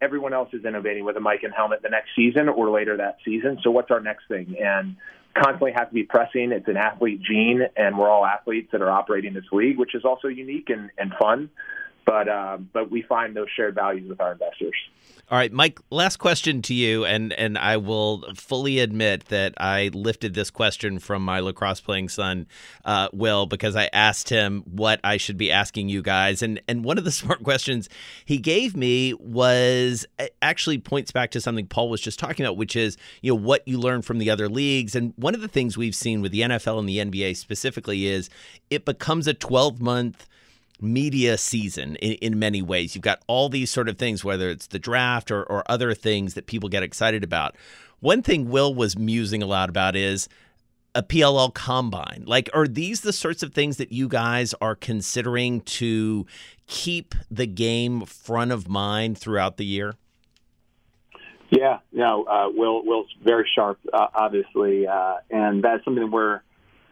Everyone 0.00 0.32
else 0.32 0.50
is 0.52 0.64
innovating 0.64 1.04
with 1.04 1.16
a 1.16 1.20
mic 1.20 1.42
and 1.42 1.52
helmet 1.52 1.82
the 1.82 1.88
next 1.88 2.10
season 2.14 2.48
or 2.48 2.70
later 2.70 2.96
that 2.96 3.18
season. 3.24 3.58
So 3.62 3.70
what's 3.70 3.90
our 3.90 4.00
next 4.00 4.28
thing? 4.28 4.56
And 4.60 4.96
constantly 5.34 5.72
have 5.72 5.88
to 5.88 5.94
be 5.94 6.04
pressing. 6.04 6.50
It's 6.52 6.68
an 6.68 6.76
athlete 6.76 7.20
gene, 7.22 7.62
and 7.76 7.98
we're 7.98 8.08
all 8.08 8.24
athletes 8.24 8.70
that 8.72 8.82
are 8.82 8.90
operating 8.90 9.34
this 9.34 9.44
league, 9.52 9.78
which 9.78 9.94
is 9.94 10.04
also 10.04 10.28
unique 10.28 10.70
and, 10.70 10.90
and 10.98 11.12
fun 11.20 11.50
but 12.08 12.26
um, 12.26 12.70
but 12.72 12.90
we 12.90 13.02
find 13.02 13.36
those 13.36 13.48
shared 13.54 13.74
values 13.74 14.08
with 14.08 14.18
our 14.18 14.32
investors. 14.32 14.74
All 15.30 15.36
right, 15.36 15.52
Mike. 15.52 15.78
Last 15.90 16.16
question 16.16 16.62
to 16.62 16.72
you, 16.72 17.04
and 17.04 17.34
and 17.34 17.58
I 17.58 17.76
will 17.76 18.24
fully 18.34 18.78
admit 18.78 19.26
that 19.26 19.52
I 19.58 19.90
lifted 19.92 20.32
this 20.32 20.50
question 20.50 21.00
from 21.00 21.22
my 21.22 21.40
lacrosse 21.40 21.82
playing 21.82 22.08
son, 22.08 22.46
uh, 22.86 23.08
Will, 23.12 23.44
because 23.44 23.76
I 23.76 23.90
asked 23.92 24.30
him 24.30 24.62
what 24.64 25.00
I 25.04 25.18
should 25.18 25.36
be 25.36 25.52
asking 25.52 25.90
you 25.90 26.00
guys, 26.00 26.40
and 26.40 26.62
and 26.66 26.82
one 26.82 26.96
of 26.96 27.04
the 27.04 27.12
smart 27.20 27.42
questions 27.42 27.90
he 28.24 28.38
gave 28.38 28.74
me 28.74 29.12
was 29.12 30.06
actually 30.40 30.78
points 30.78 31.12
back 31.12 31.30
to 31.32 31.42
something 31.42 31.66
Paul 31.66 31.90
was 31.90 32.00
just 32.00 32.18
talking 32.18 32.46
about, 32.46 32.56
which 32.56 32.74
is 32.74 32.96
you 33.20 33.32
know 33.32 33.38
what 33.38 33.68
you 33.68 33.78
learn 33.78 34.00
from 34.00 34.16
the 34.16 34.30
other 34.30 34.48
leagues, 34.48 34.94
and 34.94 35.12
one 35.16 35.34
of 35.34 35.42
the 35.42 35.48
things 35.48 35.76
we've 35.76 35.94
seen 35.94 36.22
with 36.22 36.32
the 36.32 36.40
NFL 36.40 36.78
and 36.78 36.88
the 36.88 36.96
NBA 36.96 37.36
specifically 37.36 38.06
is 38.06 38.30
it 38.70 38.86
becomes 38.86 39.26
a 39.26 39.34
twelve 39.34 39.78
month 39.78 40.26
media 40.80 41.38
season 41.38 41.96
in, 41.96 42.12
in 42.14 42.38
many 42.38 42.62
ways. 42.62 42.94
You've 42.94 43.02
got 43.02 43.22
all 43.26 43.48
these 43.48 43.70
sort 43.70 43.88
of 43.88 43.98
things, 43.98 44.24
whether 44.24 44.50
it's 44.50 44.68
the 44.68 44.78
draft 44.78 45.30
or, 45.30 45.42
or 45.44 45.62
other 45.70 45.94
things 45.94 46.34
that 46.34 46.46
people 46.46 46.68
get 46.68 46.82
excited 46.82 47.24
about. 47.24 47.56
One 48.00 48.22
thing 48.22 48.48
Will 48.48 48.74
was 48.74 48.96
musing 48.96 49.42
a 49.42 49.46
lot 49.46 49.68
about 49.68 49.96
is 49.96 50.28
a 50.94 51.02
PLL 51.02 51.52
combine. 51.52 52.24
Like, 52.26 52.48
are 52.54 52.66
these 52.66 53.00
the 53.00 53.12
sorts 53.12 53.42
of 53.42 53.52
things 53.52 53.76
that 53.76 53.92
you 53.92 54.08
guys 54.08 54.54
are 54.60 54.74
considering 54.74 55.60
to 55.62 56.26
keep 56.66 57.14
the 57.30 57.46
game 57.46 58.04
front 58.04 58.52
of 58.52 58.68
mind 58.68 59.18
throughout 59.18 59.56
the 59.56 59.64
year? 59.64 59.94
Yeah, 61.50 61.78
no, 61.92 62.24
uh, 62.24 62.48
Will 62.50 62.84
Will's 62.84 63.08
very 63.24 63.48
sharp, 63.54 63.78
uh, 63.92 64.08
obviously, 64.14 64.86
uh, 64.86 65.14
and 65.30 65.62
that's 65.62 65.82
something 65.84 66.10
we're 66.10 66.42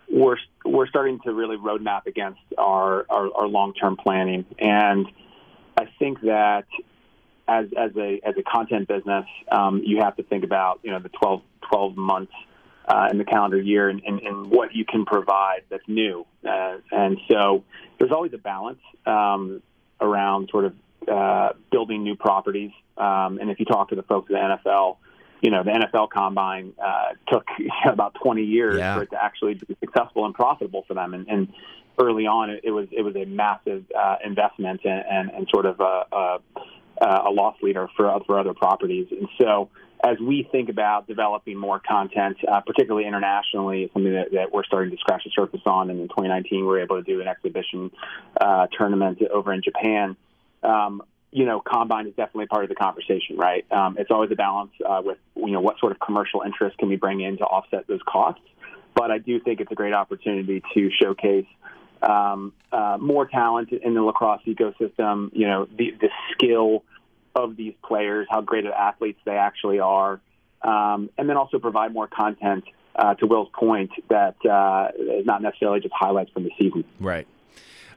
we're 0.08 0.36
we're 0.64 0.86
starting 0.86 1.20
to 1.20 1.32
really 1.32 1.56
roadmap 1.56 2.06
against 2.06 2.40
our 2.58 3.06
our, 3.08 3.30
our 3.34 3.48
long 3.48 3.74
term 3.74 3.96
planning, 3.96 4.44
and 4.58 5.06
I 5.76 5.88
think 5.98 6.20
that 6.22 6.66
as 7.48 7.66
as 7.76 7.90
a 7.96 8.20
as 8.24 8.34
a 8.38 8.42
content 8.42 8.88
business, 8.88 9.26
um, 9.50 9.82
you 9.84 9.98
have 9.98 10.16
to 10.16 10.22
think 10.22 10.44
about 10.44 10.80
you 10.82 10.90
know 10.90 10.98
the 10.98 11.08
12, 11.10 11.42
12 11.68 11.96
months 11.96 12.32
uh, 12.86 13.08
in 13.10 13.18
the 13.18 13.24
calendar 13.24 13.60
year 13.60 13.88
and, 13.88 14.02
and, 14.06 14.20
and, 14.20 14.46
what 14.46 14.74
you 14.74 14.84
can 14.84 15.04
provide 15.04 15.62
that's 15.68 15.86
new, 15.88 16.24
uh, 16.48 16.76
and 16.92 17.18
so 17.28 17.64
there's 17.98 18.12
always 18.12 18.32
a 18.32 18.38
balance 18.38 18.80
um, 19.06 19.60
around 20.00 20.48
sort 20.50 20.66
of 20.66 20.74
uh, 21.08 21.50
building 21.70 22.02
new 22.02 22.16
properties. 22.16 22.70
Um, 22.96 23.38
and 23.38 23.50
if 23.50 23.60
you 23.60 23.66
talk 23.66 23.90
to 23.90 23.96
the 23.96 24.02
folks 24.02 24.30
at 24.30 24.34
the 24.64 24.70
NFL, 24.70 24.96
you 25.40 25.50
know, 25.50 25.62
the 25.62 25.70
NFL 25.70 26.10
Combine 26.10 26.72
uh, 26.82 27.14
took 27.28 27.46
about 27.90 28.14
20 28.22 28.42
years 28.42 28.78
yeah. 28.78 28.96
for 28.96 29.02
it 29.02 29.10
to 29.10 29.22
actually 29.22 29.54
be 29.54 29.76
successful 29.80 30.24
and 30.24 30.34
profitable 30.34 30.84
for 30.86 30.94
them. 30.94 31.14
And, 31.14 31.28
and 31.28 31.52
early 31.98 32.26
on, 32.26 32.50
it, 32.50 32.60
it 32.64 32.70
was 32.70 32.88
it 32.90 33.02
was 33.02 33.16
a 33.16 33.24
massive 33.24 33.84
uh, 33.96 34.16
investment 34.24 34.80
and, 34.84 35.04
and, 35.08 35.30
and 35.30 35.48
sort 35.52 35.66
of 35.66 35.80
a, 35.80 36.04
a, 36.12 36.38
a 37.00 37.30
loss 37.30 37.56
leader 37.62 37.88
for 37.96 38.18
for 38.26 38.38
other 38.38 38.54
properties. 38.54 39.08
And 39.10 39.28
so, 39.38 39.70
as 40.04 40.18
we 40.18 40.48
think 40.50 40.68
about 40.68 41.06
developing 41.06 41.56
more 41.56 41.80
content, 41.80 42.36
uh, 42.50 42.60
particularly 42.60 43.06
internationally, 43.06 43.90
something 43.92 44.12
that, 44.12 44.32
that, 44.32 44.52
we're 44.52 44.64
starting 44.64 44.90
to 44.90 44.98
scratch 44.98 45.24
the 45.24 45.30
surface 45.34 45.62
on. 45.66 45.90
And 45.90 46.00
in 46.00 46.08
2019, 46.08 46.60
we 46.60 46.66
were 46.66 46.80
able 46.80 46.96
to 46.96 47.02
do 47.02 47.20
an 47.20 47.28
exhibition 47.28 47.90
uh, 48.40 48.66
tournament 48.76 49.20
over 49.32 49.52
in 49.52 49.62
Japan. 49.62 50.16
Um, 50.62 51.02
you 51.36 51.44
know, 51.44 51.60
combine 51.60 52.06
is 52.06 52.14
definitely 52.14 52.46
part 52.46 52.64
of 52.64 52.70
the 52.70 52.74
conversation, 52.74 53.36
right? 53.36 53.70
Um, 53.70 53.96
it's 53.98 54.10
always 54.10 54.30
a 54.30 54.34
balance 54.34 54.72
uh, 54.82 55.02
with, 55.04 55.18
you 55.34 55.50
know, 55.50 55.60
what 55.60 55.78
sort 55.78 55.92
of 55.92 56.00
commercial 56.00 56.40
interest 56.40 56.78
can 56.78 56.88
we 56.88 56.96
bring 56.96 57.20
in 57.20 57.36
to 57.36 57.44
offset 57.44 57.86
those 57.86 58.00
costs. 58.08 58.40
But 58.94 59.10
I 59.10 59.18
do 59.18 59.38
think 59.38 59.60
it's 59.60 59.70
a 59.70 59.74
great 59.74 59.92
opportunity 59.92 60.62
to 60.72 60.90
showcase 60.90 61.44
um, 62.00 62.54
uh, 62.72 62.96
more 62.98 63.26
talent 63.26 63.70
in 63.70 63.92
the 63.92 64.00
lacrosse 64.00 64.40
ecosystem. 64.46 65.28
You 65.34 65.46
know, 65.46 65.66
the, 65.66 65.90
the 66.00 66.08
skill 66.32 66.84
of 67.34 67.54
these 67.54 67.74
players, 67.84 68.26
how 68.30 68.40
great 68.40 68.64
of 68.64 68.72
athletes 68.72 69.20
they 69.26 69.36
actually 69.36 69.78
are, 69.78 70.22
um, 70.62 71.10
and 71.18 71.28
then 71.28 71.36
also 71.36 71.58
provide 71.58 71.92
more 71.92 72.06
content 72.06 72.64
uh, 72.94 73.12
to 73.16 73.26
Will's 73.26 73.50
point, 73.52 73.90
that 74.08 74.36
uh, 74.46 74.88
not 75.26 75.42
necessarily 75.42 75.80
just 75.80 75.92
highlights 75.94 76.30
from 76.30 76.44
the 76.44 76.50
season. 76.58 76.82
Right. 76.98 77.26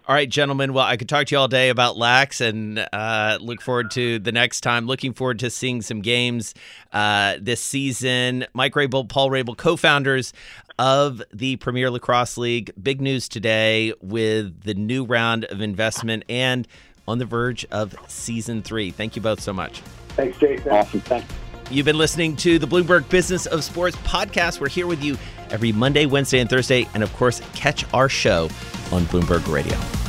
All 0.10 0.16
right, 0.16 0.28
gentlemen. 0.28 0.74
Well, 0.74 0.86
I 0.86 0.98
could 0.98 1.08
talk 1.08 1.28
to 1.28 1.36
you 1.36 1.38
all 1.38 1.48
day 1.48 1.70
about 1.70 1.96
Lax 1.96 2.42
and 2.42 2.80
uh, 2.80 3.38
look 3.40 3.62
forward 3.62 3.92
to 3.92 4.18
the 4.18 4.32
next 4.32 4.62
time. 4.62 4.88
Looking 4.88 5.14
forward 5.14 5.38
to 5.38 5.52
seeing 5.52 5.84
some 5.84 6.02
games 6.02 6.56
uh, 6.92 7.36
this 7.40 7.62
season. 7.62 8.48
Mike 8.54 8.74
Rabil, 8.74 9.08
Paul 9.08 9.30
Rabil, 9.30 9.56
co 9.56 9.76
founders 9.76 10.34
of 10.80 11.22
the 11.32 11.58
Premier 11.58 11.92
Lacrosse 11.92 12.40
League. 12.40 12.72
Big 12.82 13.02
news 13.02 13.30
today 13.30 13.94
with 14.02 14.64
the 14.64 14.74
new 14.74 15.06
round 15.06 15.46
of 15.46 15.62
investment 15.62 16.24
and 16.28 16.68
on 17.08 17.20
the 17.20 17.26
verge 17.26 17.64
of 17.70 17.96
season 18.08 18.64
three. 18.64 18.90
Thank 18.90 19.16
you 19.16 19.22
both 19.22 19.40
so 19.40 19.54
much. 19.54 19.82
Thanks, 20.16 20.40
Jason. 20.40 20.72
Awesome. 20.72 21.02
Thanks. 21.02 21.32
You've 21.72 21.86
been 21.86 22.00
listening 22.00 22.36
to 22.38 22.58
the 22.58 22.68
Bloomberg 22.68 23.08
Business 23.10 23.46
of 23.46 23.64
Sports 23.64 23.96
podcast. 23.98 24.60
We're 24.60 24.70
here 24.70 24.88
with 24.88 25.04
you 25.04 25.18
every 25.52 25.72
Monday, 25.72 26.08
Wednesday, 26.08 26.40
and 26.40 26.50
Thursday. 26.50 26.88
And 26.96 27.04
of 27.04 27.14
course, 27.14 27.42
catch 27.54 27.86
our 27.94 28.10
show 28.10 28.46
on 28.92 29.04
Bloomberg 29.04 29.52
Radio. 29.54 30.09